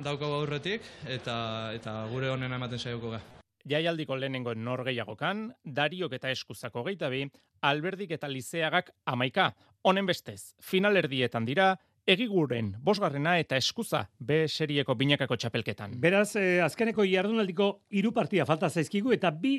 daukagu 0.04 0.40
aurretik 0.40 0.86
eta 1.08 1.36
eta 1.76 1.94
gure 2.12 2.30
honena 2.30 2.56
ematen 2.56 2.78
saioko 2.78 3.12
ga. 3.16 3.20
Jaialdiko 3.68 4.16
lehenengo 4.16 4.54
norgeiagokan, 4.56 5.50
Dariok 5.64 6.14
eta 6.16 6.30
Eskuzako 6.32 6.84
geita 6.86 7.10
bi, 7.12 7.26
Alberdik 7.68 8.14
eta 8.16 8.28
Lizeagak 8.28 8.88
amaika. 9.04 9.50
Honen 9.84 10.06
bestez, 10.08 10.54
finalerdietan 10.64 11.44
dira, 11.44 11.74
egiguren, 12.08 12.72
bosgarrena 12.80 13.36
eta 13.38 13.58
eskuza 13.60 14.06
B 14.18 14.46
serieko 14.48 14.96
binakako 14.96 15.36
txapelketan. 15.36 15.98
Beraz, 16.00 16.34
eh, 16.36 16.62
azkeneko 16.64 17.04
jardunaldiko 17.04 17.70
hiru 17.90 18.12
partia 18.16 18.46
falta 18.46 18.70
zaizkigu 18.70 19.12
eta 19.12 19.30
bi 19.30 19.58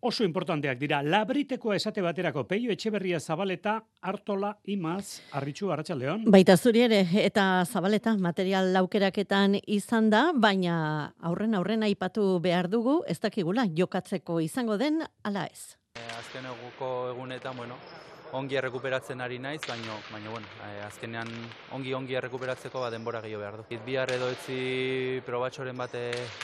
oso 0.00 0.24
importanteak 0.24 0.78
dira. 0.78 1.02
Labritekoa 1.02 1.76
esate 1.76 2.02
baterako 2.04 2.44
peio 2.48 2.72
etxeberria 2.72 3.20
zabaleta 3.20 3.78
hartola 4.02 4.56
imaz 4.64 5.20
arritxu 5.32 5.70
arratsaldeon. 5.72 6.26
Baita 6.30 6.56
zuri 6.56 6.84
ere 6.86 7.02
eta 7.22 7.64
zabaleta 7.64 8.16
material 8.16 8.72
laukeraketan 8.74 9.58
izan 9.66 10.10
da, 10.10 10.30
baina 10.34 11.12
aurren 11.20 11.54
aurren 11.54 11.82
aipatu 11.86 12.38
behar 12.40 12.70
dugu 12.70 13.02
ez 13.08 13.18
dakigula 13.20 13.66
jokatzeko 13.66 14.40
izango 14.40 14.78
den 14.78 15.02
ala 15.24 15.46
ez. 15.46 15.76
Azken 16.18 16.44
eguko 16.44 17.10
egunetan, 17.14 17.56
bueno, 17.56 17.76
ongi 18.32 18.56
errekuperatzen 18.58 19.20
ari 19.20 19.38
naiz, 19.38 19.60
baino, 19.68 19.98
baino 20.10 20.32
bueno, 20.32 20.46
eh, 20.66 20.82
azkenean 20.86 21.28
ongi 21.76 21.94
ongi 21.94 22.16
errekuperatzeko 22.18 22.80
ba 22.80 22.90
denbora 22.90 23.20
gehiago 23.22 23.42
behar 23.42 23.56
du. 23.58 23.78
Bihar 23.86 24.10
edo 24.12 24.28
etzi 24.32 25.20
probatxoren 25.26 25.76
bate 25.76 26.02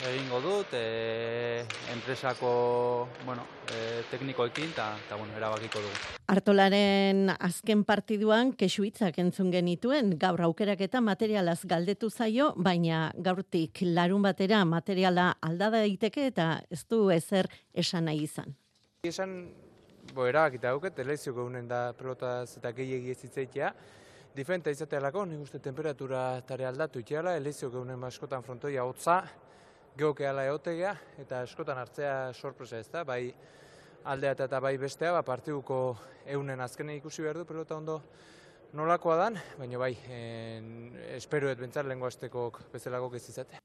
egingo 0.09 0.39
dut, 0.41 0.73
e, 0.73 1.65
enpresako, 1.93 3.07
bueno, 3.25 3.43
e, 3.67 4.03
teknikoekin 4.11 4.71
eta 4.71 4.93
ta 5.09 5.17
bueno, 5.19 5.35
erabakiko 5.37 5.81
dugu. 5.83 6.13
Artolaren 6.33 7.33
azken 7.35 7.83
partiduan 7.83 8.53
kesuitzak 8.57 9.19
entzun 9.19 9.51
genituen 9.51 10.15
gaur 10.19 10.41
aukerak 10.47 10.81
eta 10.87 11.01
materialaz 11.01 11.61
galdetu 11.65 12.09
zaio, 12.09 12.53
baina 12.55 13.11
gaurtik 13.17 13.83
larun 13.83 14.23
batera 14.23 14.63
materiala 14.65 15.33
aldada 15.41 15.83
daiteke 15.83 16.27
eta 16.31 16.61
ez 16.71 16.85
du 16.87 17.09
ezer 17.11 17.49
esan 17.73 18.05
nahi 18.05 18.23
izan. 18.23 18.55
Esan 19.03 19.51
bo, 20.13 20.27
erabakita 20.29 20.69
hauket, 20.69 20.99
eleizio 21.01 21.33
gaunen 21.33 21.67
da 21.67 21.93
pelotaz 21.97 22.57
eta 22.59 22.71
gehiagi 22.77 23.11
ez 23.11 23.23
itzaitea. 23.25 23.71
Diferenta 24.33 24.71
izatea 24.73 25.01
lako, 25.01 25.25
nik 25.29 25.41
uste 25.45 25.59
temperatura 25.61 26.41
tare 26.47 26.65
aldatu 26.69 27.01
iteala, 27.01 27.35
eleizio 27.37 27.69
gaunen 27.73 28.01
baskotan 28.01 28.45
frontoia 28.45 28.85
hotza, 28.85 29.19
geoke 29.97 30.25
ala 30.27 30.45
eotegea, 30.49 30.93
eta 31.21 31.43
eskotan 31.45 31.81
hartzea 31.81 32.15
sorpresa 32.33 32.79
ez 32.81 32.89
da, 32.93 33.03
bai 33.05 33.33
aldea 34.09 34.33
eta 34.37 34.59
bai 34.61 34.75
bestea, 34.77 35.13
ba, 35.13 35.21
partiduko 35.25 35.79
eunen 36.33 36.61
azkene 36.61 36.97
ikusi 36.97 37.25
behar 37.25 37.41
du 37.41 37.45
pelota 37.49 37.77
ondo 37.77 37.99
nolakoa 38.73 39.17
dan, 39.17 39.37
baina 39.57 39.77
bai, 39.77 39.93
en, 40.09 40.97
esperuet 41.13 41.59
bentsar 41.59 41.85
lehen 41.85 42.01
bezalako 42.73 43.15
ez 43.15 43.29
izatea. 43.29 43.61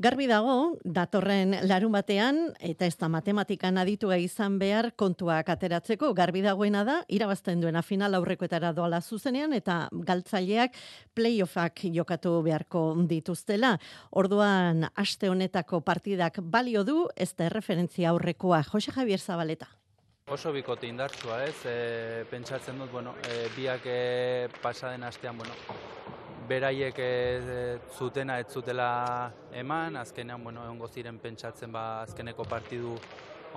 Garbi 0.00 0.26
dago, 0.26 0.78
datorren 0.84 1.52
larun 1.68 1.92
batean, 1.92 2.38
eta 2.64 2.86
ez 2.88 2.96
da 2.96 3.10
matematikan 3.12 3.76
aditua 3.78 4.16
izan 4.18 4.56
behar 4.58 4.92
kontuak 4.96 5.50
ateratzeko, 5.52 6.12
garbi 6.16 6.40
dagoena 6.42 6.82
da, 6.84 6.96
irabazten 7.12 7.60
duena 7.60 7.82
final 7.82 8.16
aurrekoetara 8.16 8.72
doala 8.72 9.02
zuzenean, 9.02 9.52
eta 9.52 9.88
galtzaileak 9.92 10.78
playoffak 11.14 11.84
jokatu 11.92 12.38
beharko 12.42 12.86
dituztela. 13.10 13.76
Orduan, 14.10 14.88
aste 14.96 15.28
honetako 15.28 15.82
partidak 15.84 16.40
balio 16.40 16.84
du, 16.88 17.06
ez 17.16 17.34
da 17.36 17.50
referentzia 17.52 18.10
aurrekoa. 18.10 18.62
Jose 18.72 18.92
Javier 18.96 19.20
Zabaleta. 19.20 19.68
Oso 20.32 20.52
bikote 20.54 20.86
indartsua, 20.88 21.42
ez? 21.44 21.66
E, 21.66 22.24
pentsatzen 22.30 22.78
dut, 22.78 22.90
bueno, 22.90 23.12
e, 23.28 23.48
biak 23.56 23.86
e, 23.86 24.48
pasaden 24.62 25.02
astean, 25.04 25.36
bueno, 25.36 25.52
beraiek 26.52 26.98
ez 27.02 27.44
zutena 27.96 28.38
ez 28.42 28.48
zutela 28.52 29.32
eman, 29.56 29.96
azkenean, 29.96 30.42
bueno, 30.44 30.64
egongo 30.68 30.88
ziren 30.88 31.18
pentsatzen 31.22 31.72
ba 31.72 31.84
azkeneko 32.02 32.44
partidu 32.48 32.96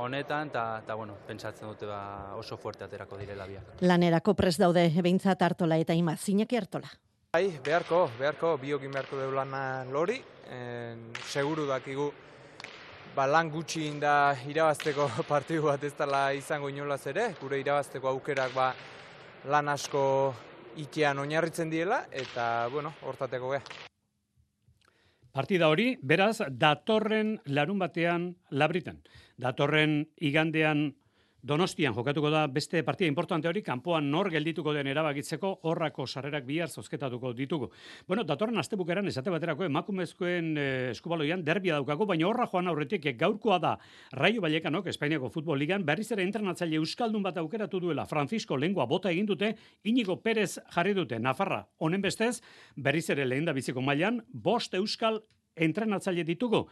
honetan, 0.02 0.52
eta, 0.52 0.66
ta, 0.88 0.96
bueno, 0.96 1.16
pentsatzen 1.28 1.68
dute 1.72 1.88
ba 1.90 2.36
oso 2.40 2.58
fuerte 2.58 2.86
aterako 2.86 3.20
direla 3.20 3.48
biak. 3.48 3.82
Lanerako 3.82 4.36
pres 4.36 4.58
daude 4.60 4.88
behintzat 4.96 5.42
hartola 5.42 5.80
eta 5.82 5.96
ima, 5.96 6.16
zineki 6.16 6.60
hartola. 6.60 6.92
Bai, 7.36 7.50
beharko, 7.64 8.06
beharko, 8.20 8.56
biokin 8.62 8.94
beharko 8.96 9.20
deu 9.20 9.32
lan 9.36 9.56
lori, 9.92 10.22
en, 10.52 11.10
seguru 11.28 11.66
dakigu 11.68 12.12
ba, 13.16 13.28
lan 13.28 13.52
gutxi 13.52 13.88
inda 13.90 14.36
irabazteko 14.48 15.10
partidu 15.32 15.68
bat 15.70 15.84
ez 15.84 15.94
dela 15.98 16.28
izango 16.36 16.72
inolaz 16.72 17.04
ere, 17.12 17.34
gure 17.42 17.60
irabazteko 17.60 18.12
aukerak 18.12 18.56
ba, 18.56 18.74
lan 19.52 19.72
asko 19.76 20.04
itean 20.78 21.20
oinarritzen 21.20 21.70
diela, 21.70 22.06
eta, 22.12 22.68
bueno, 22.72 22.94
hortateko 23.04 23.52
geha. 23.56 23.64
Partida 25.36 25.68
hori, 25.68 25.98
beraz, 26.02 26.40
datorren 26.50 27.36
larun 27.46 27.80
batean 27.80 28.30
labriten. 28.52 29.02
Datorren 29.36 30.06
igandean 30.24 30.94
Donostian 31.46 31.94
jokatuko 31.94 32.32
da 32.34 32.48
beste 32.50 32.82
partida 32.82 33.06
importante 33.08 33.46
hori, 33.46 33.62
kanpoan 33.62 34.08
nor 34.10 34.32
geldituko 34.34 34.72
den 34.74 34.88
erabakitzeko 34.90 35.52
horrako 35.70 36.08
sarrerak 36.08 36.46
bihar 36.48 36.72
zozketatuko 36.74 37.36
ditugu. 37.38 37.68
Bueno, 38.08 38.24
datorren 38.26 38.58
astebukeran 38.58 39.06
esate 39.12 39.30
baterako 39.30 39.68
emakumezkoen 39.68 40.48
e, 40.58 40.66
eskubaloian 40.96 41.44
derbia 41.46 41.76
daukago, 41.78 42.08
baina 42.10 42.26
horra 42.26 42.48
joan 42.50 42.72
aurretik 42.72 43.06
gaurkoa 43.20 43.60
da 43.62 43.76
Raio 44.18 44.42
Vallekanok 44.42 44.90
Espainiako 44.90 45.30
Futbol 45.30 45.62
Ligan 45.62 45.86
berriz 45.86 46.08
ere 46.18 46.26
entrenatzaile 46.26 46.82
euskaldun 46.82 47.22
bat 47.22 47.38
aukeratu 47.38 47.84
duela 47.84 48.08
Francisco 48.10 48.58
Lengua 48.58 48.90
bota 48.90 49.14
egin 49.14 49.30
dute, 49.30 49.54
Inigo 49.84 50.18
Perez 50.24 50.58
jarri 50.74 50.98
dute 50.98 51.22
Nafarra. 51.22 51.62
Honen 51.78 52.02
bestez, 52.02 52.40
berriz 52.76 53.06
ere 53.14 53.30
lehen 53.30 53.46
da 53.46 53.54
biziko 53.54 53.86
mailan, 53.86 54.24
bost 54.34 54.74
euskal 54.74 55.22
entrenatzaile 55.56 56.26
ditugu. 56.26 56.66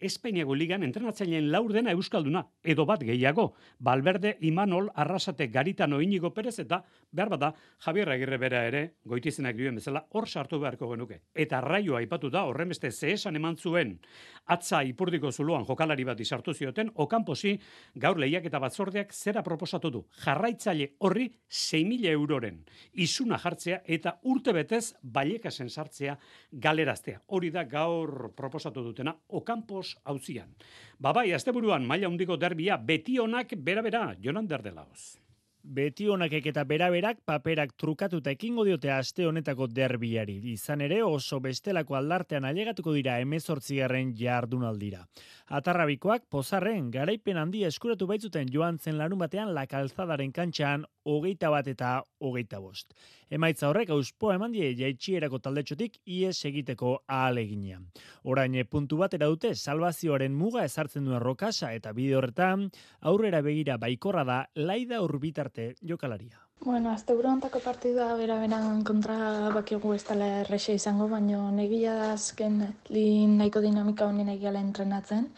Espainiako 0.00 0.54
ligan 0.56 0.82
entrenatzaileen 0.82 1.50
laurdena 1.52 1.92
euskalduna 1.92 2.40
edo 2.64 2.86
bat 2.88 3.02
gehiago. 3.04 3.50
Balberde, 3.78 4.38
Imanol, 4.48 4.88
Arrasate, 4.94 5.48
Garitano, 5.52 6.00
Inigo 6.00 6.32
Perez 6.32 6.58
eta 6.62 6.80
behar 7.12 7.28
bada 7.28 7.50
Javier 7.84 8.08
Agirre 8.08 8.38
bera 8.40 8.62
ere 8.64 8.82
goitizenak 9.04 9.58
duen 9.58 9.76
bezala 9.76 10.06
hor 10.10 10.28
sartu 10.28 10.58
beharko 10.60 10.88
genuke. 10.94 11.20
Eta 11.34 11.60
raioa 11.60 12.00
aipatu 12.00 12.30
da 12.30 12.46
horren 12.48 12.72
beste 12.72 12.90
zehesan 12.90 13.36
eman 13.36 13.56
zuen 13.56 13.98
atza 14.46 14.82
ipurdiko 14.88 15.32
zuluan 15.32 15.66
jokalari 15.68 16.04
bat 16.08 16.20
isartu 16.20 16.54
zioten 16.54 16.90
okanposi 16.94 17.58
gaur 17.94 18.18
lehiak 18.18 18.46
eta 18.48 18.58
batzordeak 18.58 19.12
zera 19.12 19.42
proposatu 19.42 19.90
du. 19.90 20.04
Jarraitzaile 20.24 20.94
horri 21.00 21.28
6.000 21.50 22.08
euroren 22.14 22.64
izuna 22.94 23.38
jartzea 23.38 23.82
eta 23.84 24.16
urte 24.24 24.56
betez 24.56 24.94
balekasen 25.02 25.68
sartzea 25.68 26.16
galeraztea. 26.52 27.20
Hori 27.28 27.50
da 27.50 27.64
gaur 27.64 28.32
proposatu 28.36 28.82
dutena 28.82 29.14
okampos 29.28 29.89
hauzian. 30.04 30.52
Babai, 31.00 31.32
asteburuan 31.32 31.86
maila 31.86 32.10
hundiko 32.10 32.36
derbia 32.36 32.76
beti 32.76 33.18
onak 33.18 33.54
bera-bera, 33.56 34.14
Jonan 34.20 34.48
Derdelaoz. 34.48 35.16
Beti 35.62 36.06
honakek 36.08 36.46
eta 36.50 36.62
beraberak 36.64 37.18
paperak 37.28 37.74
trukatuta 37.76 38.32
ekingo 38.32 38.64
diote 38.64 38.88
aste 38.90 39.26
honetako 39.28 39.66
derbiari. 39.68 40.38
Izan 40.54 40.80
ere 40.80 41.02
oso 41.04 41.36
bestelako 41.44 41.98
aldartean 41.98 42.46
ailegatuko 42.48 42.94
dira 42.96 43.18
emezortzigarren 43.20 44.14
jardunaldira. 44.16 45.04
Atarrabikoak 45.50 46.24
pozarren 46.30 46.90
garaipen 46.90 47.36
handia 47.36 47.68
eskuratu 47.68 48.06
baitzuten 48.06 48.48
joan 48.54 48.78
zen 48.78 48.96
larun 48.96 49.18
batean 49.18 49.52
la 49.54 49.66
kalzadaren 49.66 50.32
kantxan 50.32 50.86
hogeita 51.04 51.50
bat 51.50 51.66
eta 51.68 52.04
hogeita 52.20 52.60
bost. 52.60 52.94
Emaitza 53.30 53.68
horrek 53.68 53.90
auspoa 53.94 54.34
eman 54.34 54.52
die 54.52 54.72
jaitxierako 54.78 55.38
taldetxotik 55.38 56.00
ies 56.06 56.44
egiteko 56.48 56.96
ahalegina. 57.06 57.80
Orain 58.24 58.56
puntu 58.70 58.98
batera 58.98 59.28
dute 59.30 59.54
salvazioaren 59.54 60.34
muga 60.34 60.64
ezartzen 60.64 61.04
duen 61.04 61.20
rokasa 61.20 61.72
eta 61.74 61.92
bide 61.92 62.16
horretan 62.16 62.68
aurrera 63.00 63.40
begira 63.42 63.76
baikorra 63.76 64.24
da 64.24 64.40
laida 64.54 65.00
urbitarte 65.50 65.76
jokalaria. 65.82 66.38
Bueno, 66.60 66.90
azte 66.90 67.14
burontako 67.14 67.60
partidua 67.60 68.14
bera 68.16 68.38
beran 68.38 68.84
kontra 68.84 69.50
bakigu 69.54 69.94
ez 69.94 70.04
dela 70.04 70.40
errexe 70.40 70.74
izango, 70.74 71.08
baina 71.08 71.50
negia 71.50 71.94
da 71.94 72.12
azken 72.12 72.74
nahiko 72.90 73.60
dinamika 73.60 74.06
honien 74.06 74.28
egiala 74.28 74.60
entrenatzen. 74.60 75.30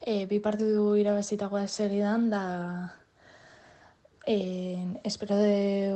E, 0.00 0.26
bi 0.26 0.38
partidu 0.40 0.96
irabezitagoa 0.96 1.66
segidan, 1.66 2.30
da 2.30 2.92
e, 4.26 5.00
espero 5.04 5.36
de 5.36 5.94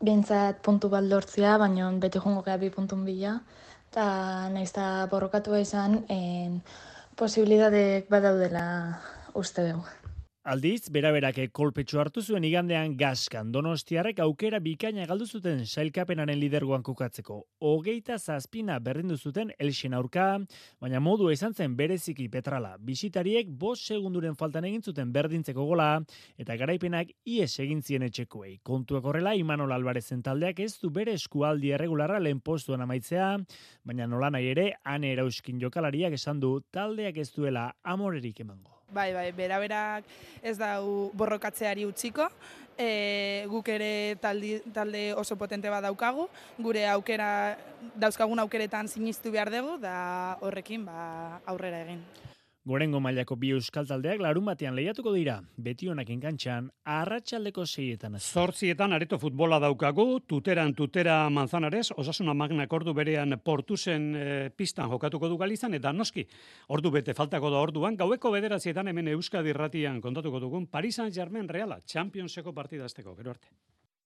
bintzat 0.00 0.60
puntu 0.62 0.88
baldortzia, 0.88 1.56
baina 1.58 1.90
beti 1.92 2.18
jongo 2.18 2.42
gara 2.42 2.58
bi 2.58 2.70
puntun 2.70 3.04
bila. 3.04 3.40
Eta 3.90 4.48
nahiz 4.50 4.72
borrokatua 5.10 5.60
izan, 5.60 6.04
en, 6.08 6.62
posibilidadek 7.16 8.08
badaudela 8.10 9.00
uste 9.34 9.62
dugu. 9.70 9.97
Aldiz, 10.48 10.88
beraberak 10.88 11.36
kolpetxo 11.52 11.98
hartu 12.00 12.22
zuen 12.24 12.44
igandean 12.48 12.94
gaskan 12.96 13.50
donostiarrek 13.52 14.22
aukera 14.24 14.56
bikaina 14.64 15.04
galdu 15.10 15.26
zuten 15.26 15.58
sailkapenaren 15.66 16.38
lidergoan 16.40 16.80
kukatzeko. 16.86 17.36
Hogeita 17.60 18.16
zazpina 18.16 18.78
berrindu 18.80 19.18
zuten 19.18 19.50
elxen 19.60 19.96
aurka, 19.98 20.38
baina 20.80 21.02
modu 21.04 21.28
izan 21.34 21.52
zen 21.52 21.74
bereziki 21.76 22.30
petrala. 22.32 22.70
Bisitariek 22.80 23.50
bos 23.64 23.76
segunduren 23.90 24.38
faltan 24.40 24.64
egin 24.70 24.80
zuten 24.80 25.12
berdintzeko 25.12 25.68
gola, 25.68 25.90
eta 26.40 26.56
garaipenak 26.56 27.12
ies 27.28 27.50
egin 27.66 27.84
zien 27.84 28.08
etxekoei. 28.08 28.54
Kontuak 28.64 29.04
horrela, 29.04 29.36
Imanol 29.36 29.76
Albarezen 29.76 30.24
taldeak 30.24 30.64
ez 30.64 30.78
du 30.80 30.88
bere 30.88 31.18
eskualdi 31.20 31.76
erregularra 31.76 32.24
lehen 32.24 32.40
postuan 32.40 32.88
amaitzea, 32.88 33.34
baina 33.84 34.08
nola 34.08 34.32
nahi 34.32 34.48
ere, 34.56 34.66
ane 34.96 35.12
erauskin 35.12 35.60
jokalariak 35.60 36.16
esan 36.16 36.40
du 36.40 36.56
taldeak 36.72 37.20
ez 37.20 37.30
duela 37.36 37.68
amorerik 37.84 38.40
emango. 38.48 38.77
Bai, 38.88 39.12
bai, 39.12 39.32
beraberak 39.36 40.04
ez 40.40 40.56
da 40.56 40.78
borrokatzeari 41.12 41.84
utziko, 41.84 42.24
e, 42.78 43.44
guk 43.50 43.68
ere 43.68 44.16
taldi, 44.22 44.54
talde 44.72 45.02
oso 45.12 45.36
potente 45.36 45.68
bat 45.68 45.84
daukagu, 45.84 46.24
gure 46.56 46.86
aukera, 46.88 47.58
dauzkagun 48.00 48.40
aukeretan 48.46 48.88
sinistu 48.88 49.34
behar 49.34 49.52
dugu, 49.52 49.76
da 49.82 50.38
horrekin 50.40 50.88
ba, 50.88 51.42
aurrera 51.44 51.84
egin. 51.84 52.00
Gorengo 52.68 52.98
mailako 53.00 53.36
bi 53.40 53.48
euskal 53.56 53.86
taldeak 53.88 54.20
larun 54.20 54.44
batean 54.44 54.74
lehiatuko 54.76 55.14
dira, 55.14 55.38
beti 55.66 55.86
honak 55.88 56.10
inkantxan, 56.12 56.66
arratsaldeko 56.84 57.64
seietan. 57.64 58.18
Zortzietan 58.20 58.92
areto 58.92 59.16
futbola 59.22 59.56
daukagu, 59.62 60.04
tuteran 60.28 60.74
tutera 60.76 61.14
manzanares, 61.32 61.86
osasuna 61.96 62.34
magna 62.36 62.66
kordu 62.68 62.92
berean 62.98 63.38
portuzen 63.40 64.04
e, 64.12 64.26
pistan 64.52 64.92
jokatuko 64.92 65.32
du 65.32 65.40
galizan, 65.40 65.78
eta 65.80 65.94
noski, 65.96 66.26
ordu 66.76 66.92
bete 66.98 67.16
faltako 67.16 67.54
da 67.56 67.64
orduan, 67.64 67.96
gaueko 67.96 68.34
bederazietan 68.36 68.92
hemen 68.92 69.08
Euskadi 69.16 69.56
ratian 69.56 70.04
kontatuko 70.04 70.44
dugun, 70.44 70.68
Paris 70.68 71.00
Saint-Germain 71.00 71.48
reala, 71.48 71.80
Championseko 71.88 72.52
partidazteko, 72.52 73.16
gero 73.16 73.32
arte. 73.32 73.48